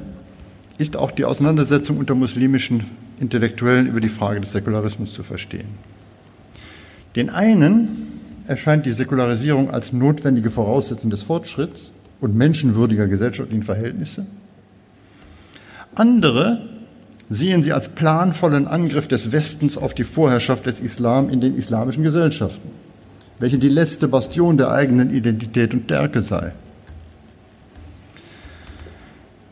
ist 0.78 0.96
auch 0.96 1.10
die 1.10 1.24
Auseinandersetzung 1.24 1.96
unter 1.98 2.14
muslimischen 2.14 2.84
Intellektuellen 3.18 3.86
über 3.86 4.00
die 4.00 4.08
Frage 4.08 4.40
des 4.40 4.52
Säkularismus 4.52 5.12
zu 5.12 5.22
verstehen. 5.22 5.68
Den 7.16 7.30
einen 7.30 8.08
erscheint 8.46 8.84
die 8.86 8.92
Säkularisierung 8.92 9.70
als 9.70 9.92
notwendige 9.92 10.50
Voraussetzung 10.50 11.10
des 11.10 11.22
Fortschritts, 11.22 11.92
und 12.20 12.36
menschenwürdiger 12.36 13.08
gesellschaftlichen 13.08 13.62
Verhältnisse. 13.62 14.26
Andere 15.94 16.68
sehen 17.30 17.62
sie 17.62 17.72
als 17.72 17.88
planvollen 17.88 18.66
Angriff 18.66 19.06
des 19.06 19.30
Westens 19.30 19.78
auf 19.78 19.94
die 19.94 20.04
Vorherrschaft 20.04 20.66
des 20.66 20.80
Islam 20.80 21.30
in 21.30 21.40
den 21.40 21.56
islamischen 21.56 22.02
Gesellschaften, 22.02 22.68
welche 23.38 23.56
die 23.56 23.68
letzte 23.68 24.08
Bastion 24.08 24.56
der 24.56 24.72
eigenen 24.72 25.14
Identität 25.14 25.72
und 25.72 25.84
Stärke 25.84 26.22
sei. 26.22 26.52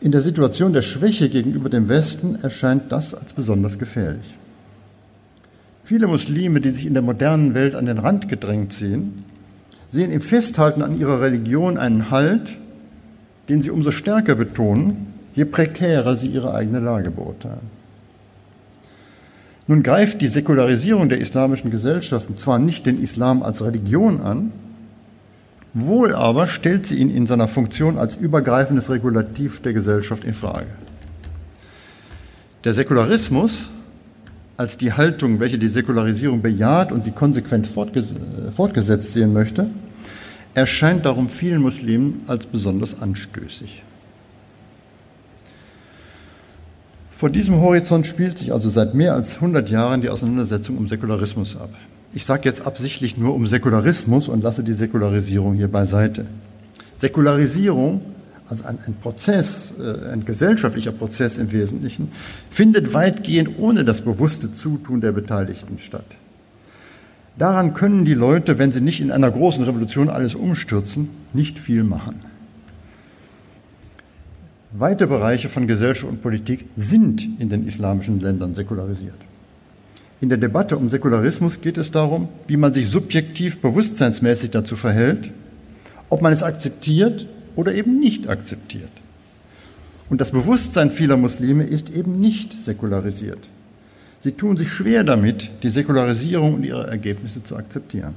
In 0.01 0.11
der 0.11 0.21
Situation 0.21 0.73
der 0.73 0.81
Schwäche 0.81 1.29
gegenüber 1.29 1.69
dem 1.69 1.87
Westen 1.87 2.35
erscheint 2.41 2.91
das 2.91 3.13
als 3.13 3.33
besonders 3.33 3.79
gefährlich. 3.79 4.37
Viele 5.81 6.07
Muslime, 6.07 6.59
die 6.59 6.71
sich 6.71 6.85
in 6.85 6.93
der 6.93 7.01
modernen 7.01 7.53
Welt 7.53 7.75
an 7.75 7.85
den 7.85 7.97
Rand 7.97 8.27
gedrängt 8.27 8.73
sehen, 8.73 9.23
sehen 9.89 10.11
im 10.11 10.21
Festhalten 10.21 10.81
an 10.81 10.99
ihrer 10.99 11.21
Religion 11.21 11.77
einen 11.77 12.11
Halt, 12.11 12.57
den 13.47 13.61
sie 13.61 13.71
umso 13.71 13.91
stärker 13.91 14.35
betonen, 14.35 15.07
je 15.35 15.45
prekärer 15.45 16.15
sie 16.15 16.27
ihre 16.27 16.53
eigene 16.53 16.79
Lage 16.79 17.11
beurteilen. 17.11 17.79
Nun 19.67 19.83
greift 19.83 20.21
die 20.21 20.27
Säkularisierung 20.27 21.09
der 21.09 21.19
islamischen 21.19 21.69
Gesellschaften 21.69 22.37
zwar 22.37 22.57
nicht 22.57 22.85
den 22.85 22.99
Islam 22.99 23.43
als 23.43 23.63
Religion 23.63 24.21
an, 24.21 24.51
wohl 25.75 26.15
aber 26.15 26.47
stellt 26.47 26.87
sie 26.87 26.95
ihn 26.95 27.11
in 27.11 27.27
seiner 27.27 27.47
Funktion 27.47 27.99
als 27.99 28.15
übergreifendes 28.15 28.89
Regulativ 28.89 29.61
der 29.61 29.73
Gesellschaft 29.73 30.23
in 30.23 30.33
Frage. 30.33 30.65
Der 32.63 32.73
Säkularismus 32.73 33.69
als 34.57 34.75
die 34.75 34.91
Haltung, 34.91 35.39
welche 35.39 35.57
die 35.59 35.67
Säkularisierung 35.67 36.41
bejaht 36.41 36.91
und 36.91 37.03
sie 37.03 37.11
konsequent 37.11 37.65
fortgesetzt 37.67 39.13
sehen 39.13 39.31
möchte, 39.31 39.69
erscheint 40.53 41.05
darum 41.05 41.29
vielen 41.29 41.61
Muslimen 41.61 42.23
als 42.27 42.45
besonders 42.45 43.01
anstößig. 43.01 43.83
Vor 47.19 47.29
diesem 47.29 47.59
Horizont 47.59 48.07
spielt 48.07 48.37
sich 48.37 48.53
also 48.53 48.69
seit 48.69 48.93
mehr 48.93 49.13
als 49.13 49.35
100 49.35 49.69
Jahren 49.69 49.99
die 49.99 50.07
Auseinandersetzung 50.07 50.77
um 50.77 50.87
Säkularismus 50.87 51.57
ab. 51.57 51.69
Ich 52.13 52.23
sage 52.23 52.43
jetzt 52.45 52.65
absichtlich 52.65 53.17
nur 53.17 53.35
um 53.35 53.45
Säkularismus 53.45 54.29
und 54.29 54.41
lasse 54.41 54.63
die 54.63 54.71
Säkularisierung 54.71 55.55
hier 55.55 55.67
beiseite. 55.67 56.27
Säkularisierung, 56.95 57.99
also 58.47 58.63
ein, 58.63 58.79
ein 58.87 58.93
Prozess, 59.01 59.73
äh, 59.77 60.13
ein 60.13 60.23
gesellschaftlicher 60.23 60.93
Prozess 60.93 61.37
im 61.37 61.51
Wesentlichen, 61.51 62.13
findet 62.49 62.93
weitgehend 62.93 63.59
ohne 63.59 63.83
das 63.83 63.99
bewusste 63.99 64.53
Zutun 64.53 65.01
der 65.01 65.11
Beteiligten 65.11 65.77
statt. 65.77 66.15
Daran 67.37 67.73
können 67.73 68.05
die 68.05 68.13
Leute, 68.13 68.59
wenn 68.59 68.71
sie 68.71 68.79
nicht 68.79 69.01
in 69.01 69.11
einer 69.11 69.29
großen 69.29 69.65
Revolution 69.65 70.07
alles 70.07 70.35
umstürzen, 70.35 71.09
nicht 71.33 71.59
viel 71.59 71.83
machen. 71.83 72.28
Weite 74.71 75.07
Bereiche 75.07 75.49
von 75.49 75.65
Gesellschaft 75.65 76.11
und 76.11 76.21
Politik 76.21 76.65
sind 76.75 77.27
in 77.39 77.49
den 77.49 77.67
islamischen 77.67 78.19
Ländern 78.19 78.53
säkularisiert. 78.53 79.15
In 80.21 80.29
der 80.29 80.37
Debatte 80.37 80.77
um 80.77 80.89
Säkularismus 80.89 81.61
geht 81.61 81.77
es 81.77 81.89
darum, 81.89 82.29
wie 82.47 82.57
man 82.57 82.71
sich 82.71 82.87
subjektiv 82.87 83.61
bewusstseinsmäßig 83.61 84.51
dazu 84.51 84.75
verhält, 84.75 85.31
ob 86.09 86.21
man 86.21 86.33
es 86.33 86.43
akzeptiert 86.43 87.27
oder 87.55 87.73
eben 87.73 87.99
nicht 87.99 88.29
akzeptiert. 88.29 88.91
Und 90.09 90.21
das 90.21 90.31
Bewusstsein 90.31 90.91
vieler 90.91 91.17
Muslime 91.17 91.63
ist 91.63 91.89
eben 91.89 92.19
nicht 92.19 92.53
säkularisiert. 92.53 93.49
Sie 94.19 94.33
tun 94.33 94.57
sich 94.57 94.69
schwer 94.69 95.03
damit, 95.03 95.49
die 95.63 95.69
Säkularisierung 95.69 96.55
und 96.55 96.63
ihre 96.63 96.87
Ergebnisse 96.87 97.43
zu 97.43 97.55
akzeptieren. 97.55 98.13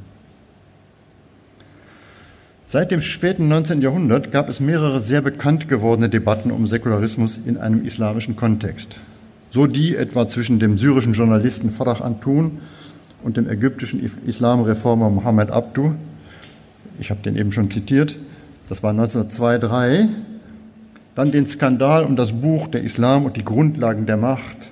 Seit 2.73 2.91
dem 2.91 3.03
späten 3.03 3.49
19. 3.49 3.83
Jahrhundert 3.83 4.33
gab 4.33 4.49
es 4.49 4.59
mehrere 4.59 4.99
sehr 4.99 5.21
bekannt 5.21 5.69
gewordene 5.69 6.09
Debatten 6.09 6.51
um 6.51 6.67
Säkularismus 6.67 7.39
in 7.45 7.59
einem 7.59 7.85
islamischen 7.85 8.35
Kontext. 8.35 8.99
So 9.51 9.67
die 9.67 9.95
etwa 9.95 10.27
zwischen 10.27 10.59
dem 10.59 10.79
syrischen 10.79 11.13
Journalisten 11.13 11.71
Farah 11.71 12.03
Antun 12.03 12.61
und 13.23 13.37
dem 13.37 13.47
ägyptischen 13.47 14.03
Islamreformer 14.27 15.11
Mohammed 15.11 15.51
Abdu. 15.51 15.93
Ich 16.99 17.11
habe 17.11 17.21
den 17.21 17.37
eben 17.37 17.53
schon 17.53 17.71
zitiert. 17.71 18.17
Das 18.71 18.83
war 18.83 18.95
1902-3. 18.95 20.09
Dann 21.15 21.31
den 21.31 21.49
Skandal 21.49 22.05
um 22.05 22.17
das 22.17 22.33
Buch 22.33 22.69
Der 22.69 22.83
Islam 22.83 23.27
und 23.27 23.37
die 23.37 23.45
Grundlagen 23.45 24.07
der 24.07 24.17
Macht 24.17 24.71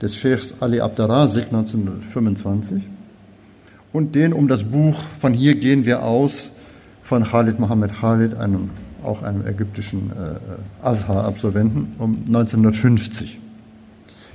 des 0.00 0.16
Sheikhs 0.16 0.54
Ali 0.60 0.80
Abdarazik 0.80 1.48
1925 1.48 2.84
und 3.92 4.14
den 4.14 4.32
um 4.32 4.48
das 4.48 4.62
Buch 4.62 4.98
Von 5.20 5.34
hier 5.34 5.56
gehen 5.56 5.84
wir 5.84 6.02
aus 6.02 6.50
von 7.06 7.22
Khalid 7.22 7.60
Mohammed 7.60 7.92
Khalid, 8.00 8.34
einem, 8.34 8.70
auch 9.04 9.22
einem 9.22 9.46
ägyptischen 9.46 10.10
äh, 10.10 10.84
Azhar-Absolventen, 10.84 11.94
um 11.98 12.24
1950 12.26 13.38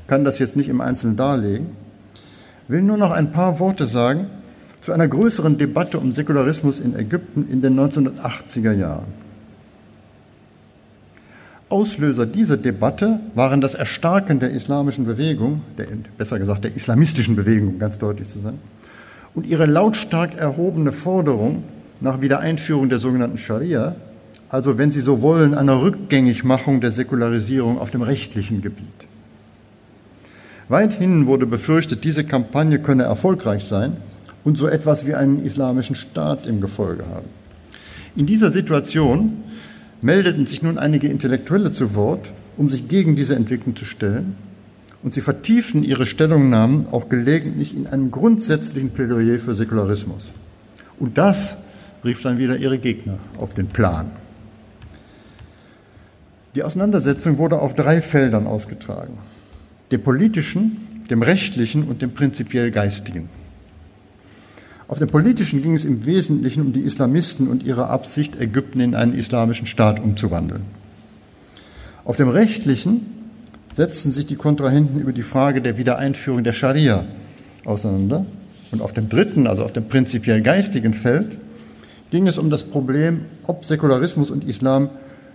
kann 0.07 0.23
das 0.23 0.39
jetzt 0.39 0.55
nicht 0.55 0.69
im 0.69 0.81
Einzelnen 0.81 1.15
darlegen, 1.15 1.67
will 2.67 2.81
nur 2.81 2.97
noch 2.97 3.11
ein 3.11 3.31
paar 3.31 3.59
Worte 3.59 3.87
sagen 3.87 4.27
zu 4.79 4.93
einer 4.93 5.07
größeren 5.07 5.57
Debatte 5.57 5.99
um 5.99 6.13
Säkularismus 6.13 6.79
in 6.79 6.95
Ägypten 6.95 7.47
in 7.49 7.61
den 7.61 7.77
1980er 7.79 8.73
Jahren. 8.73 9.07
Auslöser 11.69 12.25
dieser 12.25 12.57
Debatte 12.57 13.19
waren 13.35 13.61
das 13.61 13.73
Erstarken 13.73 14.39
der 14.39 14.51
islamischen 14.51 15.05
Bewegung, 15.05 15.61
der, 15.77 15.87
besser 16.17 16.39
gesagt 16.39 16.63
der 16.63 16.75
islamistischen 16.75 17.35
Bewegung, 17.35 17.79
ganz 17.79 17.97
deutlich 17.97 18.27
zu 18.27 18.39
sein, 18.39 18.59
und 19.33 19.45
ihre 19.45 19.65
lautstark 19.65 20.37
erhobene 20.37 20.91
Forderung 20.91 21.63
nach 22.01 22.19
Wiedereinführung 22.19 22.89
der 22.89 22.99
sogenannten 22.99 23.37
Scharia, 23.37 23.95
also 24.49 24.77
wenn 24.77 24.91
Sie 24.91 24.99
so 24.99 25.21
wollen, 25.21 25.53
einer 25.53 25.81
Rückgängigmachung 25.81 26.81
der 26.81 26.91
Säkularisierung 26.91 27.79
auf 27.79 27.91
dem 27.91 28.01
rechtlichen 28.01 28.61
Gebiet. 28.61 28.87
Weithin 30.67 31.27
wurde 31.27 31.45
befürchtet, 31.45 32.03
diese 32.03 32.23
Kampagne 32.23 32.79
könne 32.79 33.03
erfolgreich 33.03 33.65
sein 33.65 33.97
und 34.43 34.57
so 34.57 34.67
etwas 34.67 35.05
wie 35.05 35.15
einen 35.15 35.43
islamischen 35.43 35.95
Staat 35.95 36.47
im 36.47 36.59
Gefolge 36.59 37.05
haben. 37.07 37.27
In 38.15 38.25
dieser 38.25 38.51
Situation 38.51 39.43
meldeten 40.01 40.45
sich 40.45 40.63
nun 40.63 40.77
einige 40.77 41.07
Intellektuelle 41.07 41.71
zu 41.71 41.95
Wort, 41.95 42.33
um 42.57 42.69
sich 42.69 42.87
gegen 42.87 43.15
diese 43.15 43.35
Entwicklung 43.35 43.75
zu 43.75 43.85
stellen, 43.85 44.35
und 45.03 45.13
sie 45.13 45.21
vertieften 45.21 45.83
ihre 45.83 46.05
Stellungnahmen 46.05 46.87
auch 46.91 47.09
gelegentlich 47.09 47.75
in 47.75 47.87
einem 47.87 48.11
grundsätzlichen 48.11 48.91
Plädoyer 48.91 49.39
für 49.39 49.55
Säkularismus. 49.55 50.31
Und 50.99 51.17
das 51.17 51.57
rief 52.03 52.21
dann 52.21 52.37
wieder 52.37 52.57
ihre 52.57 52.77
Gegner 52.77 53.17
auf 53.37 53.53
den 53.53 53.67
Plan. 53.67 54.11
Die 56.55 56.63
Auseinandersetzung 56.63 57.37
wurde 57.37 57.59
auf 57.59 57.75
drei 57.75 58.01
Feldern 58.01 58.47
ausgetragen 58.47 59.17
dem 59.91 60.01
politischen, 60.01 61.05
dem 61.09 61.21
rechtlichen 61.21 61.83
und 61.83 62.01
dem 62.01 62.13
prinzipiell 62.13 62.71
geistigen. 62.71 63.29
Auf 64.87 64.99
dem 64.99 65.09
politischen 65.09 65.61
ging 65.61 65.75
es 65.75 65.85
im 65.85 66.05
Wesentlichen 66.05 66.61
um 66.61 66.73
die 66.73 66.81
Islamisten 66.81 67.47
und 67.47 67.63
ihre 67.63 67.87
Absicht, 67.87 68.39
Ägypten 68.39 68.79
in 68.79 68.95
einen 68.95 69.13
islamischen 69.13 69.67
Staat 69.67 69.99
umzuwandeln. 69.99 70.63
Auf 72.03 72.17
dem 72.17 72.29
rechtlichen 72.29 73.05
setzten 73.73 74.11
sich 74.11 74.25
die 74.25 74.35
Kontrahenten 74.35 74.99
über 74.99 75.13
die 75.13 75.21
Frage 75.21 75.61
der 75.61 75.77
Wiedereinführung 75.77 76.43
der 76.43 76.53
Scharia 76.53 77.05
auseinander. 77.63 78.25
Und 78.71 78.81
auf 78.81 78.93
dem 78.93 79.09
dritten, 79.09 79.47
also 79.47 79.63
auf 79.63 79.73
dem 79.73 79.87
prinzipiell 79.87 80.41
geistigen 80.41 80.93
Feld, 80.93 81.37
ging 82.11 82.27
es 82.27 82.37
um 82.37 82.49
das 82.49 82.63
Problem, 82.63 83.25
ob 83.47 83.65
Säkularismus 83.65 84.29
und 84.29 84.43
Islam 84.43 84.89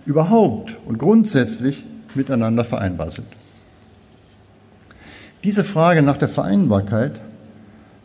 überhaupt 0.05 0.77
und 0.85 0.97
grundsätzlich 0.97 1.83
miteinander 2.15 2.63
vereinbar 2.63 3.11
sind. 3.11 3.27
Diese 5.43 5.63
Frage 5.63 6.01
nach 6.01 6.17
der 6.17 6.29
Vereinbarkeit 6.29 7.19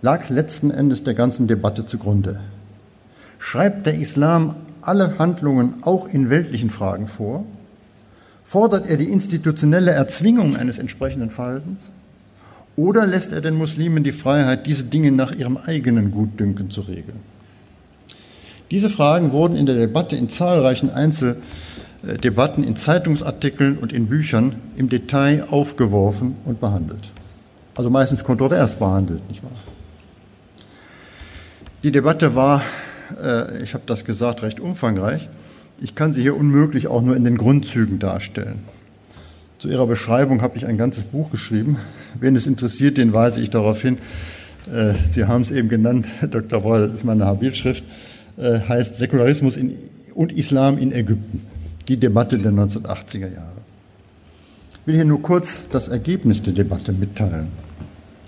lag 0.00 0.28
letzten 0.28 0.70
Endes 0.70 1.04
der 1.04 1.14
ganzen 1.14 1.46
Debatte 1.46 1.86
zugrunde. 1.86 2.40
Schreibt 3.38 3.86
der 3.86 3.98
Islam 3.98 4.56
alle 4.80 5.18
Handlungen 5.18 5.76
auch 5.82 6.08
in 6.08 6.28
weltlichen 6.28 6.70
Fragen 6.70 7.06
vor? 7.08 7.44
Fordert 8.42 8.88
er 8.88 8.96
die 8.96 9.10
institutionelle 9.10 9.92
Erzwingung 9.92 10.56
eines 10.56 10.78
entsprechenden 10.78 11.30
Verhaltens? 11.30 11.90
Oder 12.74 13.06
lässt 13.06 13.32
er 13.32 13.40
den 13.40 13.54
Muslimen 13.54 14.02
die 14.02 14.12
Freiheit, 14.12 14.66
diese 14.66 14.84
Dinge 14.84 15.12
nach 15.12 15.32
ihrem 15.32 15.56
eigenen 15.56 16.10
Gutdünken 16.10 16.70
zu 16.70 16.80
regeln? 16.80 17.31
Diese 18.72 18.90
Fragen 18.90 19.30
wurden 19.30 19.56
in 19.56 19.66
der 19.66 19.76
Debatte 19.76 20.16
in 20.16 20.28
zahlreichen 20.28 20.90
Einzeldebatten, 20.90 22.64
in 22.64 22.74
Zeitungsartikeln 22.74 23.78
und 23.78 23.92
in 23.92 24.08
Büchern 24.08 24.56
im 24.76 24.88
Detail 24.88 25.44
aufgeworfen 25.48 26.34
und 26.44 26.60
behandelt 26.60 27.12
also 27.74 27.90
meistens 27.90 28.24
kontrovers 28.24 28.74
behandelt, 28.74 29.26
nicht 29.28 29.42
wahr? 29.42 29.50
Die 31.82 31.90
Debatte 31.90 32.34
war, 32.34 32.62
äh, 33.22 33.62
ich 33.62 33.74
habe 33.74 33.84
das 33.86 34.04
gesagt, 34.04 34.42
recht 34.42 34.60
umfangreich. 34.60 35.28
Ich 35.80 35.94
kann 35.94 36.12
sie 36.12 36.22
hier 36.22 36.36
unmöglich 36.36 36.86
auch 36.86 37.02
nur 37.02 37.16
in 37.16 37.24
den 37.24 37.36
Grundzügen 37.36 37.98
darstellen. 37.98 38.60
Zu 39.58 39.68
ihrer 39.68 39.86
Beschreibung 39.86 40.42
habe 40.42 40.56
ich 40.56 40.66
ein 40.66 40.78
ganzes 40.78 41.04
Buch 41.04 41.30
geschrieben. 41.30 41.76
Wen 42.18 42.36
es 42.36 42.46
interessiert, 42.46 42.98
den 42.98 43.12
weise 43.12 43.42
ich 43.42 43.50
darauf 43.50 43.80
hin. 43.82 43.98
Äh, 44.72 44.94
sie 45.08 45.24
haben 45.24 45.42
es 45.42 45.50
eben 45.50 45.68
genannt, 45.68 46.06
Dr. 46.30 46.60
Breuer, 46.60 46.86
das 46.86 46.94
ist 46.94 47.04
meine 47.04 47.24
Habilschrift, 47.24 47.84
äh, 48.36 48.60
heißt 48.60 48.96
Säkularismus 48.96 49.56
in, 49.56 49.76
und 50.14 50.32
Islam 50.32 50.78
in 50.78 50.92
Ägypten. 50.92 51.42
Die 51.88 51.96
Debatte 51.96 52.38
der 52.38 52.52
1980er 52.52 53.32
Jahre. 53.32 53.62
Ich 54.72 54.86
will 54.86 54.94
hier 54.94 55.04
nur 55.04 55.22
kurz 55.22 55.68
das 55.68 55.88
Ergebnis 55.88 56.42
der 56.42 56.52
Debatte 56.52 56.92
mitteilen. 56.92 57.48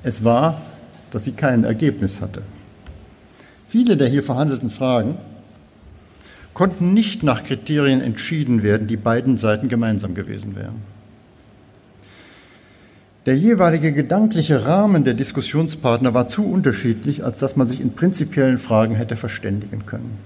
Es 0.03 0.25
war, 0.25 0.61
dass 1.11 1.25
sie 1.25 1.33
kein 1.33 1.65
Ergebnis 1.65 2.21
hatte. 2.21 2.43
Viele 3.69 3.97
der 3.97 4.09
hier 4.09 4.23
verhandelten 4.23 4.71
Fragen 4.71 5.17
konnten 6.53 6.95
nicht 6.95 7.23
nach 7.23 7.43
Kriterien 7.43 8.01
entschieden 8.01 8.63
werden, 8.63 8.87
die 8.87 8.97
beiden 8.97 9.37
Seiten 9.37 9.69
gemeinsam 9.69 10.15
gewesen 10.15 10.55
wären. 10.55 10.94
Der 13.27 13.37
jeweilige 13.37 13.93
gedankliche 13.93 14.67
Rahmen 14.67 15.05
der 15.05 15.15
Diskussionspartner 15.15 16.13
war 16.13 16.29
zu 16.29 16.45
unterschiedlich, 16.45 17.25
als 17.25 17.39
dass 17.39 17.57
man 17.57 17.67
sich 17.67 17.81
in 17.81 17.95
prinzipiellen 17.95 18.59
Fragen 18.59 18.95
hätte 18.95 19.17
verständigen 19.17 19.87
können. 19.87 20.19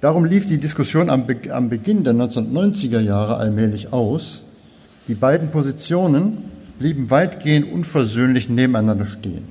Darum 0.00 0.24
lief 0.24 0.46
die 0.46 0.58
Diskussion 0.58 1.08
am, 1.08 1.26
Beginn 1.26 2.04
der 2.04 2.12
1990er 2.12 3.00
Jahre 3.00 3.36
allmählich 3.36 3.92
aus 3.92 4.42
die 5.08 5.14
beiden 5.14 5.50
Positionen 5.50 6.38
blieben 6.78 7.10
weitgehend 7.10 7.72
unversöhnlich 7.72 8.48
nebeneinander 8.48 9.04
stehen. 9.04 9.44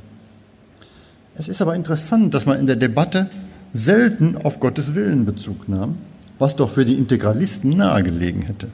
Es 1.36 1.48
ist 1.48 1.62
aber 1.62 1.76
interessant, 1.76 2.34
dass 2.34 2.46
man 2.46 2.60
in 2.60 2.68
der 2.68 2.78
Debatte 2.78 3.30
selten 3.74 4.38
auf 4.38 4.60
Gottes 4.60 4.96
Willen 4.96 5.26
Bezug 5.26 5.68
nahm, 5.68 5.98
was 6.40 6.56
doch 6.56 6.70
für 6.70 6.86
die 6.86 6.96
Integralisten 6.96 7.76
nahegelegen 7.78 8.44
hätte. 8.44 8.68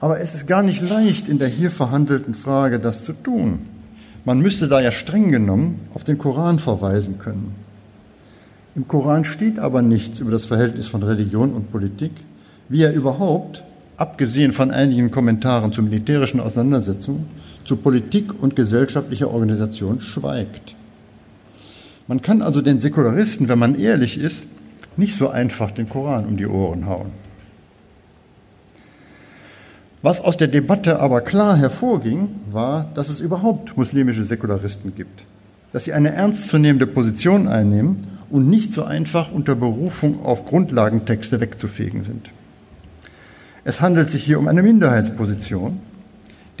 Aber 0.00 0.20
es 0.20 0.34
ist 0.34 0.46
gar 0.46 0.62
nicht 0.62 0.80
leicht, 0.80 1.28
in 1.28 1.38
der 1.38 1.48
hier 1.48 1.70
verhandelten 1.70 2.34
Frage 2.34 2.78
das 2.78 3.04
zu 3.04 3.12
tun. 3.12 3.60
Man 4.24 4.40
müsste 4.40 4.68
da 4.68 4.80
ja 4.80 4.92
streng 4.92 5.30
genommen 5.30 5.80
auf 5.94 6.04
den 6.04 6.18
Koran 6.18 6.58
verweisen 6.58 7.18
können. 7.18 7.54
Im 8.74 8.86
Koran 8.86 9.24
steht 9.24 9.58
aber 9.58 9.82
nichts 9.82 10.20
über 10.20 10.30
das 10.30 10.46
Verhältnis 10.46 10.86
von 10.86 11.02
Religion 11.02 11.52
und 11.52 11.72
Politik, 11.72 12.12
wie 12.68 12.82
er 12.82 12.92
überhaupt, 12.92 13.64
abgesehen 13.96 14.52
von 14.52 14.70
einigen 14.70 15.10
Kommentaren 15.10 15.72
zu 15.72 15.82
militärischen 15.82 16.38
Auseinandersetzungen, 16.38 17.26
zu 17.64 17.76
Politik 17.76 18.40
und 18.40 18.54
gesellschaftlicher 18.54 19.30
Organisation 19.30 20.00
schweigt. 20.00 20.76
Man 22.06 22.22
kann 22.22 22.40
also 22.40 22.60
den 22.60 22.80
Säkularisten, 22.80 23.48
wenn 23.48 23.58
man 23.58 23.74
ehrlich 23.74 24.16
ist, 24.16 24.46
nicht 24.96 25.16
so 25.16 25.28
einfach 25.28 25.70
den 25.70 25.88
Koran 25.88 26.26
um 26.26 26.36
die 26.36 26.46
Ohren 26.46 26.86
hauen. 26.86 27.12
Was 30.00 30.20
aus 30.20 30.36
der 30.36 30.46
Debatte 30.46 31.00
aber 31.00 31.22
klar 31.22 31.56
hervorging, 31.56 32.28
war, 32.52 32.88
dass 32.94 33.08
es 33.08 33.18
überhaupt 33.18 33.76
muslimische 33.76 34.22
Säkularisten 34.22 34.94
gibt, 34.94 35.24
dass 35.72 35.84
sie 35.84 35.92
eine 35.92 36.12
ernstzunehmende 36.12 36.86
Position 36.86 37.48
einnehmen 37.48 38.06
und 38.30 38.48
nicht 38.48 38.72
so 38.72 38.84
einfach 38.84 39.32
unter 39.32 39.56
Berufung 39.56 40.24
auf 40.24 40.46
Grundlagentexte 40.46 41.40
wegzufegen 41.40 42.04
sind. 42.04 42.30
Es 43.64 43.80
handelt 43.80 44.08
sich 44.08 44.22
hier 44.22 44.38
um 44.38 44.46
eine 44.46 44.62
Minderheitsposition, 44.62 45.80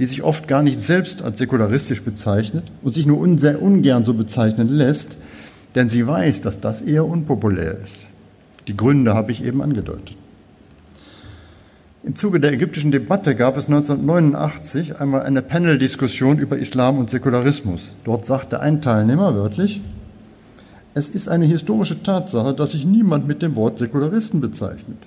die 0.00 0.06
sich 0.06 0.22
oft 0.24 0.48
gar 0.48 0.62
nicht 0.62 0.80
selbst 0.80 1.22
als 1.22 1.38
säkularistisch 1.38 2.02
bezeichnet 2.02 2.64
und 2.82 2.94
sich 2.94 3.06
nur 3.06 3.38
sehr 3.38 3.62
ungern 3.62 4.04
so 4.04 4.14
bezeichnen 4.14 4.68
lässt, 4.68 5.16
denn 5.76 5.88
sie 5.88 6.06
weiß, 6.06 6.40
dass 6.40 6.60
das 6.60 6.82
eher 6.82 7.04
unpopulär 7.04 7.78
ist. 7.78 8.06
Die 8.66 8.76
Gründe 8.76 9.14
habe 9.14 9.30
ich 9.30 9.44
eben 9.44 9.62
angedeutet. 9.62 10.16
Im 12.04 12.14
Zuge 12.14 12.38
der 12.38 12.52
ägyptischen 12.52 12.92
Debatte 12.92 13.34
gab 13.34 13.56
es 13.56 13.66
1989 13.66 15.00
einmal 15.00 15.22
eine 15.22 15.42
Panel-Diskussion 15.42 16.38
über 16.38 16.56
Islam 16.56 16.96
und 16.96 17.10
Säkularismus. 17.10 17.96
Dort 18.04 18.24
sagte 18.24 18.60
ein 18.60 18.80
Teilnehmer 18.80 19.34
wörtlich, 19.34 19.80
es 20.94 21.08
ist 21.08 21.28
eine 21.28 21.44
historische 21.44 22.02
Tatsache, 22.02 22.54
dass 22.54 22.70
sich 22.70 22.86
niemand 22.86 23.26
mit 23.26 23.42
dem 23.42 23.56
Wort 23.56 23.78
Säkularisten 23.78 24.40
bezeichnet. 24.40 24.98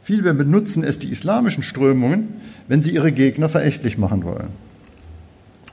Vielmehr 0.00 0.34
benutzen 0.34 0.84
es 0.84 1.00
die 1.00 1.10
islamischen 1.10 1.64
Strömungen, 1.64 2.28
wenn 2.68 2.82
sie 2.82 2.90
ihre 2.90 3.10
Gegner 3.10 3.48
verächtlich 3.48 3.98
machen 3.98 4.22
wollen 4.24 4.48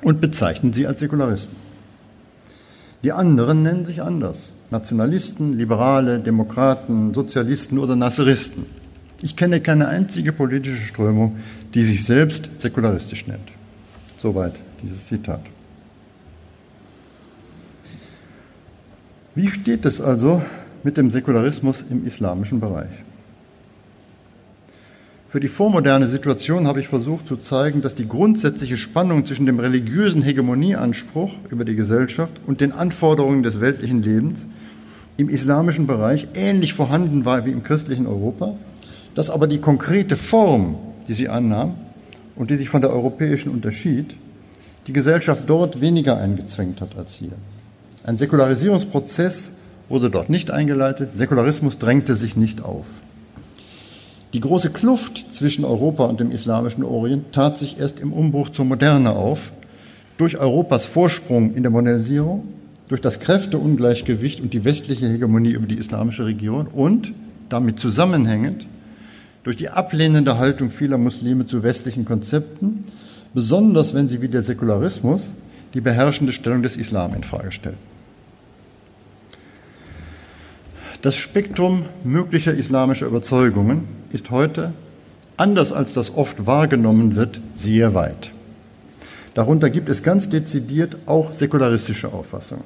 und 0.02 0.22
bezeichnen 0.22 0.74
sie 0.74 0.88
als 0.88 1.00
Säkularisten. 1.00 1.56
Die 3.04 3.12
anderen 3.12 3.62
nennen 3.62 3.86
sich 3.86 4.02
anders. 4.02 4.52
Nationalisten, 4.72 5.54
Liberale, 5.54 6.20
Demokraten, 6.20 7.14
Sozialisten 7.14 7.78
oder 7.78 7.96
Nasseristen. 7.96 8.66
Ich 9.22 9.36
kenne 9.36 9.62
keine 9.62 9.88
einzige 9.88 10.34
politische 10.34 10.86
Strömung, 10.86 11.38
die 11.74 11.84
sich 11.84 12.04
selbst 12.04 12.50
säkularistisch 12.60 13.28
nennt. 13.28 13.50
Soweit 14.18 14.54
dieses 14.82 15.08
Zitat. 15.08 15.42
Wie 19.36 19.48
steht 19.48 19.86
es 19.86 20.00
also 20.00 20.42
mit 20.84 20.98
dem 20.98 21.12
Säkularismus 21.12 21.84
im 21.90 22.06
islamischen 22.06 22.60
Bereich? 22.60 22.92
Für 25.28 25.42
die 25.42 25.50
vormoderne 25.50 26.08
Situation 26.08 26.66
habe 26.66 26.80
ich 26.80 26.88
versucht 26.88 27.28
zu 27.28 27.36
zeigen, 27.36 27.82
dass 27.82 27.96
die 27.96 28.08
grundsätzliche 28.08 28.78
Spannung 28.78 29.26
zwischen 29.26 29.46
dem 29.46 29.60
religiösen 29.60 30.22
Hegemonieanspruch 30.22 31.34
über 31.50 31.66
die 31.66 31.76
Gesellschaft 31.76 32.40
und 32.48 32.62
den 32.62 32.72
Anforderungen 32.72 33.44
des 33.44 33.60
weltlichen 33.60 34.02
Lebens 34.02 34.48
im 35.18 35.28
islamischen 35.28 35.88
Bereich 35.88 36.30
ähnlich 36.36 36.74
vorhanden 36.74 37.26
war 37.26 37.46
wie 37.46 37.52
im 37.52 37.64
christlichen 37.64 38.08
Europa 38.08 38.56
dass 39.16 39.30
aber 39.30 39.48
die 39.48 39.60
konkrete 39.60 40.18
Form, 40.18 40.76
die 41.08 41.14
sie 41.14 41.30
annahm 41.30 41.76
und 42.36 42.52
die 42.52 42.58
sich 42.58 42.70
von 42.70 42.82
der 42.82 42.92
europäischen 42.92 43.50
unterschied, 43.50 44.16
die 44.88 44.94
Gesellschaft 44.94 45.44
dort 45.48 45.82
weniger 45.82 46.18
eingezwängt 46.18 46.82
hat 46.82 46.96
als 46.98 47.14
hier. 47.14 47.32
Ein 48.04 48.18
Säkularisierungsprozess 48.18 49.54
wurde 49.90 50.10
dort 50.10 50.30
nicht 50.30 50.52
eingeleitet, 50.52 51.12
Säkularismus 51.16 51.80
drängte 51.80 52.16
sich 52.16 52.36
nicht 52.36 52.64
auf. 52.64 52.86
Die 54.34 54.42
große 54.42 54.70
Kluft 54.72 55.34
zwischen 55.34 55.64
Europa 55.64 56.06
und 56.06 56.20
dem 56.20 56.30
islamischen 56.30 56.84
Orient 56.84 57.32
tat 57.32 57.58
sich 57.58 57.80
erst 57.80 58.00
im 58.02 58.12
Umbruch 58.12 58.50
zur 58.50 58.66
Moderne 58.66 59.12
auf, 59.12 59.54
durch 60.18 60.38
Europas 60.38 60.86
Vorsprung 60.86 61.56
in 61.56 61.64
der 61.64 61.72
Modernisierung, 61.72 62.44
durch 62.90 63.02
das 63.02 63.20
Kräfteungleichgewicht 63.20 64.42
und 64.42 64.54
die 64.54 64.66
westliche 64.66 65.08
Hegemonie 65.08 65.52
über 65.52 65.68
die 65.68 65.78
islamische 65.78 66.26
Region 66.26 66.68
und 66.68 67.14
damit 67.50 67.80
zusammenhängend 67.80 68.68
durch 69.46 69.58
die 69.58 69.70
ablehnende 69.70 70.40
Haltung 70.40 70.72
vieler 70.72 70.98
Muslime 70.98 71.46
zu 71.46 71.62
westlichen 71.62 72.04
Konzepten, 72.04 72.84
besonders 73.36 73.94
wenn 73.94 74.10
sie 74.10 74.22
wie 74.22 74.28
der 74.28 74.42
Säkularismus 74.42 75.34
die 75.76 75.82
beherrschende 75.82 76.34
Stellung 76.34 76.64
des 76.64 76.78
Islam 76.78 77.14
in 77.14 77.24
Frage 77.24 77.52
stellen. 77.52 77.78
Das 81.04 81.16
Spektrum 81.16 81.86
möglicher 82.04 82.56
islamischer 82.56 83.06
Überzeugungen 83.06 83.84
ist 84.10 84.32
heute, 84.32 84.74
anders 85.38 85.72
als 85.72 85.94
das 85.94 86.16
oft 86.16 86.48
wahrgenommen 86.48 87.16
wird, 87.16 87.40
sehr 87.54 87.94
weit. 87.94 88.32
Darunter 89.36 89.70
gibt 89.70 89.90
es 89.90 90.02
ganz 90.02 90.28
dezidiert 90.28 90.98
auch 91.06 91.32
säkularistische 91.32 92.12
Auffassungen. 92.12 92.64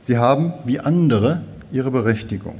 Sie 0.00 0.16
haben, 0.16 0.54
wie 0.64 0.80
andere, 0.80 1.42
ihre 1.70 1.90
Berechtigung. 1.90 2.54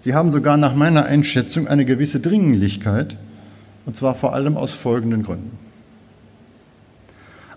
Sie 0.00 0.14
haben 0.14 0.30
sogar 0.30 0.56
nach 0.56 0.74
meiner 0.74 1.04
Einschätzung 1.04 1.68
eine 1.68 1.84
gewisse 1.84 2.20
Dringlichkeit, 2.20 3.16
und 3.84 3.98
zwar 3.98 4.14
vor 4.14 4.32
allem 4.32 4.56
aus 4.56 4.72
folgenden 4.72 5.22
Gründen. 5.22 5.58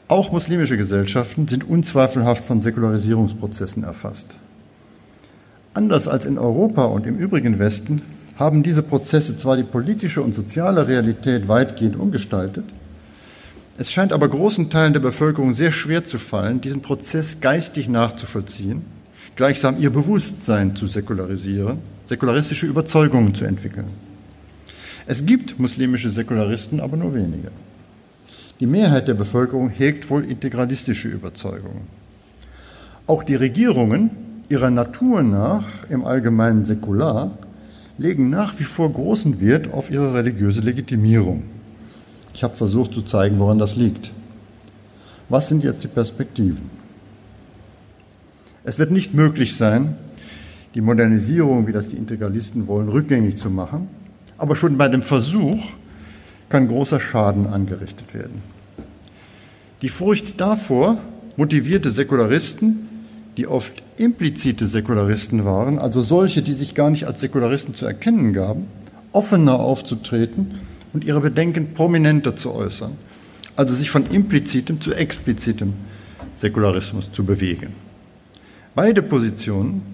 Auch 0.09 0.33
muslimische 0.33 0.75
Gesellschaften 0.75 1.47
sind 1.47 1.67
unzweifelhaft 1.67 2.43
von 2.43 2.61
Säkularisierungsprozessen 2.61 3.85
erfasst. 3.85 4.35
Anders 5.73 6.09
als 6.09 6.25
in 6.25 6.37
Europa 6.37 6.83
und 6.83 7.07
im 7.07 7.17
übrigen 7.17 7.59
Westen 7.59 8.01
haben 8.35 8.61
diese 8.61 8.83
Prozesse 8.83 9.37
zwar 9.37 9.55
die 9.55 9.63
politische 9.63 10.21
und 10.21 10.35
soziale 10.35 10.89
Realität 10.89 11.47
weitgehend 11.47 11.95
umgestaltet, 11.95 12.65
es 13.77 13.91
scheint 13.91 14.11
aber 14.13 14.27
großen 14.27 14.69
Teilen 14.69 14.93
der 14.93 14.99
Bevölkerung 14.99 15.53
sehr 15.53 15.71
schwer 15.71 16.03
zu 16.03 16.19
fallen, 16.19 16.61
diesen 16.61 16.81
Prozess 16.81 17.39
geistig 17.39 17.89
nachzuvollziehen, 17.89 18.83
gleichsam 19.35 19.79
ihr 19.79 19.89
Bewusstsein 19.89 20.75
zu 20.75 20.87
säkularisieren 20.87 21.92
säkularistische 22.05 22.65
Überzeugungen 22.65 23.33
zu 23.33 23.45
entwickeln. 23.45 23.87
Es 25.05 25.25
gibt 25.25 25.59
muslimische 25.59 26.09
Säkularisten, 26.09 26.79
aber 26.79 26.97
nur 26.97 27.13
wenige. 27.13 27.51
Die 28.59 28.67
Mehrheit 28.67 29.07
der 29.07 29.15
Bevölkerung 29.15 29.69
hegt 29.69 30.09
wohl 30.09 30.23
integralistische 30.23 31.09
Überzeugungen. 31.09 31.87
Auch 33.07 33.23
die 33.23 33.35
Regierungen, 33.35 34.11
ihrer 34.47 34.69
Natur 34.69 35.23
nach 35.23 35.89
im 35.89 36.05
Allgemeinen 36.05 36.63
säkular, 36.63 37.37
legen 37.97 38.29
nach 38.29 38.57
wie 38.59 38.63
vor 38.63 38.91
großen 38.91 39.41
Wert 39.41 39.71
auf 39.73 39.91
ihre 39.91 40.13
religiöse 40.13 40.61
Legitimierung. 40.61 41.43
Ich 42.33 42.43
habe 42.43 42.55
versucht 42.55 42.93
zu 42.93 43.01
zeigen, 43.01 43.39
woran 43.39 43.59
das 43.59 43.75
liegt. 43.75 44.11
Was 45.29 45.49
sind 45.49 45.63
jetzt 45.63 45.83
die 45.83 45.87
Perspektiven? 45.89 46.69
Es 48.63 48.79
wird 48.79 48.91
nicht 48.91 49.13
möglich 49.13 49.55
sein, 49.57 49.97
die 50.75 50.81
Modernisierung, 50.81 51.67
wie 51.67 51.71
das 51.71 51.87
die 51.87 51.97
Integralisten 51.97 52.67
wollen, 52.67 52.89
rückgängig 52.89 53.37
zu 53.37 53.49
machen. 53.49 53.87
Aber 54.37 54.55
schon 54.55 54.77
bei 54.77 54.87
dem 54.87 55.03
Versuch 55.03 55.61
kann 56.49 56.67
großer 56.67 56.99
Schaden 56.99 57.47
angerichtet 57.47 58.13
werden. 58.13 58.41
Die 59.81 59.89
Furcht 59.89 60.39
davor 60.39 60.97
motivierte 61.35 61.91
Säkularisten, 61.91 62.89
die 63.37 63.47
oft 63.47 63.83
implizite 63.97 64.67
Säkularisten 64.67 65.45
waren, 65.45 65.79
also 65.79 66.01
solche, 66.01 66.41
die 66.41 66.53
sich 66.53 66.75
gar 66.75 66.89
nicht 66.89 67.05
als 67.05 67.21
Säkularisten 67.21 67.75
zu 67.75 67.85
erkennen 67.85 68.33
gaben, 68.33 68.67
offener 69.11 69.59
aufzutreten 69.59 70.51
und 70.93 71.03
ihre 71.03 71.21
Bedenken 71.21 71.73
prominenter 71.73 72.35
zu 72.35 72.53
äußern, 72.53 72.93
also 73.55 73.73
sich 73.73 73.89
von 73.89 74.05
implizitem 74.07 74.81
zu 74.81 74.93
explizitem 74.93 75.73
Säkularismus 76.37 77.11
zu 77.11 77.23
bewegen. 77.23 77.73
Beide 78.75 79.01
Positionen 79.01 79.92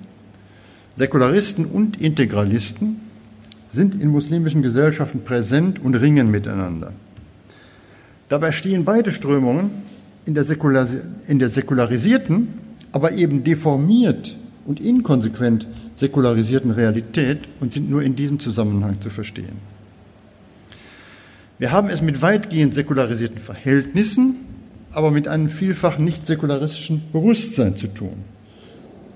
Säkularisten 1.00 1.66
und 1.66 2.02
Integralisten 2.02 2.98
sind 3.70 3.96
in 3.96 4.10
muslimischen 4.10 4.62
Gesellschaften 4.62 5.22
präsent 5.22 5.80
und 5.82 5.96
ringen 5.96 6.30
miteinander. 6.30 6.92
Dabei 8.28 8.52
stehen 8.52 8.84
beide 8.84 9.14
Strömungen 9.14 9.72
in 10.26 10.34
der, 10.34 10.44
in 11.26 11.40
der 11.40 11.48
säkularisierten, 11.48 12.50
aber 12.92 13.14
eben 13.14 13.46
deformiert 13.46 14.36
und 14.66 14.82
inkonsequent 14.82 15.68
säkularisierten 15.96 16.72
Realität 16.72 17.48
und 17.62 17.72
sind 17.72 17.90
nur 17.90 18.04
in 18.04 18.18
diesem 18.18 18.38
Zusammenhang 18.38 19.00
zu 19.00 19.10
verstehen. 19.10 19.56
Wir 21.60 21.72
haben 21.72 21.88
es 21.88 22.02
mit 22.02 22.22
weitgehend 22.22 22.74
säkularisierten 22.74 23.40
Verhältnissen, 23.40 24.36
aber 24.92 25.12
mit 25.12 25.30
einem 25.30 25.48
vielfach 25.48 25.98
nicht 25.98 26.28
säkularistischen 26.28 27.04
Bewusstsein 27.14 27.78
zu 27.78 27.88
tun. 27.88 28.18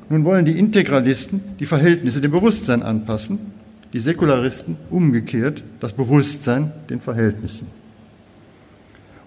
Nun 0.10 0.26
wollen 0.26 0.46
die 0.46 0.58
Integralisten 0.58 1.42
die 1.60 1.66
Verhältnisse 1.66 2.22
dem 2.22 2.32
Bewusstsein 2.32 2.84
anpassen, 2.84 3.40
die 3.94 4.00
Säkularisten 4.00 4.78
umgekehrt 4.90 5.64
das 5.80 5.94
Bewusstsein 5.94 6.72
den 6.90 7.00
Verhältnissen. 7.00 7.68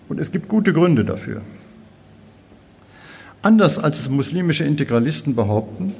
Und 0.08 0.20
es 0.20 0.32
gibt 0.32 0.48
gute 0.48 0.72
Gründe 0.72 1.04
dafür. 1.04 1.42
Anders 3.42 3.78
als 3.78 4.00
es 4.00 4.08
muslimische 4.08 4.64
Integralisten 4.64 5.34
behaupten, 5.34 5.92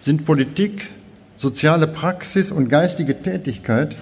sind 0.00 0.24
Politik, 0.24 0.88
soziale 1.36 1.86
Praxis 1.86 2.50
und 2.50 2.68
geistige 2.68 3.22
Tätigkeit 3.22 3.96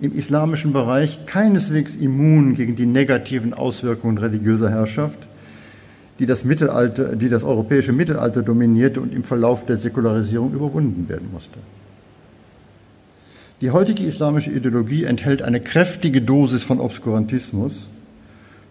im 0.00 0.16
islamischen 0.16 0.72
Bereich 0.72 1.26
keineswegs 1.26 1.96
immun 1.96 2.54
gegen 2.54 2.76
die 2.76 2.86
negativen 2.86 3.54
Auswirkungen 3.54 4.18
religiöser 4.18 4.70
Herrschaft, 4.70 5.28
die 6.18 6.26
das, 6.26 6.44
Mittelalter, 6.44 7.16
die 7.16 7.28
das 7.28 7.44
europäische 7.44 7.92
Mittelalter 7.92 8.42
dominierte 8.42 9.00
und 9.00 9.12
im 9.12 9.24
Verlauf 9.24 9.66
der 9.66 9.76
Säkularisierung 9.76 10.52
überwunden 10.52 11.08
werden 11.08 11.30
musste. 11.32 11.58
Die 13.60 13.70
heutige 13.70 14.04
islamische 14.04 14.50
Ideologie 14.50 15.04
enthält 15.04 15.42
eine 15.42 15.60
kräftige 15.60 16.22
Dosis 16.22 16.62
von 16.62 16.80
Obskurantismus. 16.80 17.88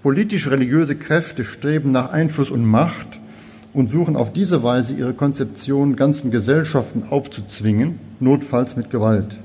Politisch-religiöse 0.04 0.96
Kräfte 0.96 1.44
streben 1.46 1.92
nach 1.92 2.12
Einfluss 2.12 2.52
und 2.52 2.66
Macht 2.66 3.20
und 3.74 3.90
suchen 3.90 4.16
auf 4.16 4.32
diese 4.34 4.62
Weise 4.64 4.94
ihre 4.94 5.14
Konzeption 5.14 5.96
ganzen 5.96 6.32
Gesellschaften 6.32 7.04
aufzuzwingen, 7.10 8.00
notfalls 8.20 8.76
mit 8.76 8.90
Gewalt. 8.90 9.40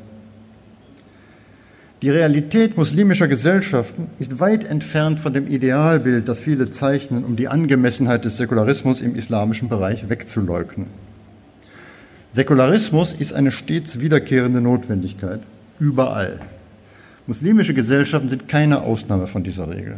Die 2.00 2.10
Realität 2.10 2.76
muslimischer 2.76 3.26
Gesellschaften 3.26 4.06
ist 4.20 4.38
weit 4.38 4.62
entfernt 4.62 5.18
von 5.18 5.32
dem 5.32 5.48
Idealbild, 5.48 6.28
das 6.28 6.38
viele 6.38 6.70
zeichnen, 6.70 7.24
um 7.24 7.34
die 7.34 7.48
Angemessenheit 7.48 8.24
des 8.24 8.36
Säkularismus 8.36 9.00
im 9.00 9.16
islamischen 9.16 9.68
Bereich 9.68 10.08
wegzuleugnen. 10.08 10.86
Säkularismus 12.32 13.12
ist 13.14 13.32
eine 13.32 13.50
stets 13.50 13.98
wiederkehrende 13.98 14.60
Notwendigkeit, 14.60 15.40
überall. 15.80 16.38
Muslimische 17.26 17.74
Gesellschaften 17.74 18.28
sind 18.28 18.46
keine 18.46 18.82
Ausnahme 18.82 19.26
von 19.26 19.42
dieser 19.42 19.68
Regel. 19.68 19.96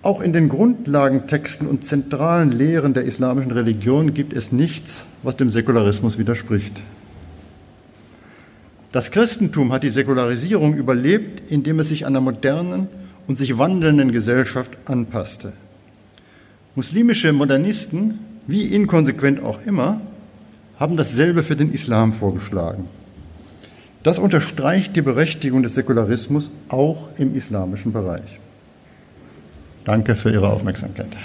Auch 0.00 0.22
in 0.22 0.32
den 0.32 0.48
Grundlagentexten 0.48 1.66
und 1.66 1.84
zentralen 1.84 2.52
Lehren 2.52 2.94
der 2.94 3.04
islamischen 3.04 3.50
Religion 3.50 4.14
gibt 4.14 4.32
es 4.32 4.50
nichts, 4.50 5.04
was 5.22 5.36
dem 5.36 5.50
Säkularismus 5.50 6.16
widerspricht. 6.16 6.80
Das 8.94 9.10
Christentum 9.10 9.72
hat 9.72 9.82
die 9.82 9.90
Säkularisierung 9.90 10.76
überlebt, 10.76 11.50
indem 11.50 11.80
es 11.80 11.88
sich 11.88 12.06
einer 12.06 12.20
modernen 12.20 12.86
und 13.26 13.38
sich 13.38 13.58
wandelnden 13.58 14.12
Gesellschaft 14.12 14.70
anpasste. 14.84 15.52
Muslimische 16.76 17.32
Modernisten, 17.32 18.20
wie 18.46 18.62
inkonsequent 18.72 19.42
auch 19.42 19.66
immer, 19.66 20.00
haben 20.78 20.96
dasselbe 20.96 21.42
für 21.42 21.56
den 21.56 21.72
Islam 21.72 22.12
vorgeschlagen. 22.12 22.88
Das 24.04 24.20
unterstreicht 24.20 24.94
die 24.94 25.02
Berechtigung 25.02 25.64
des 25.64 25.74
Säkularismus 25.74 26.52
auch 26.68 27.08
im 27.18 27.34
islamischen 27.34 27.92
Bereich. 27.92 28.38
Danke 29.82 30.14
für 30.14 30.30
Ihre 30.30 30.50
Aufmerksamkeit. 30.50 31.16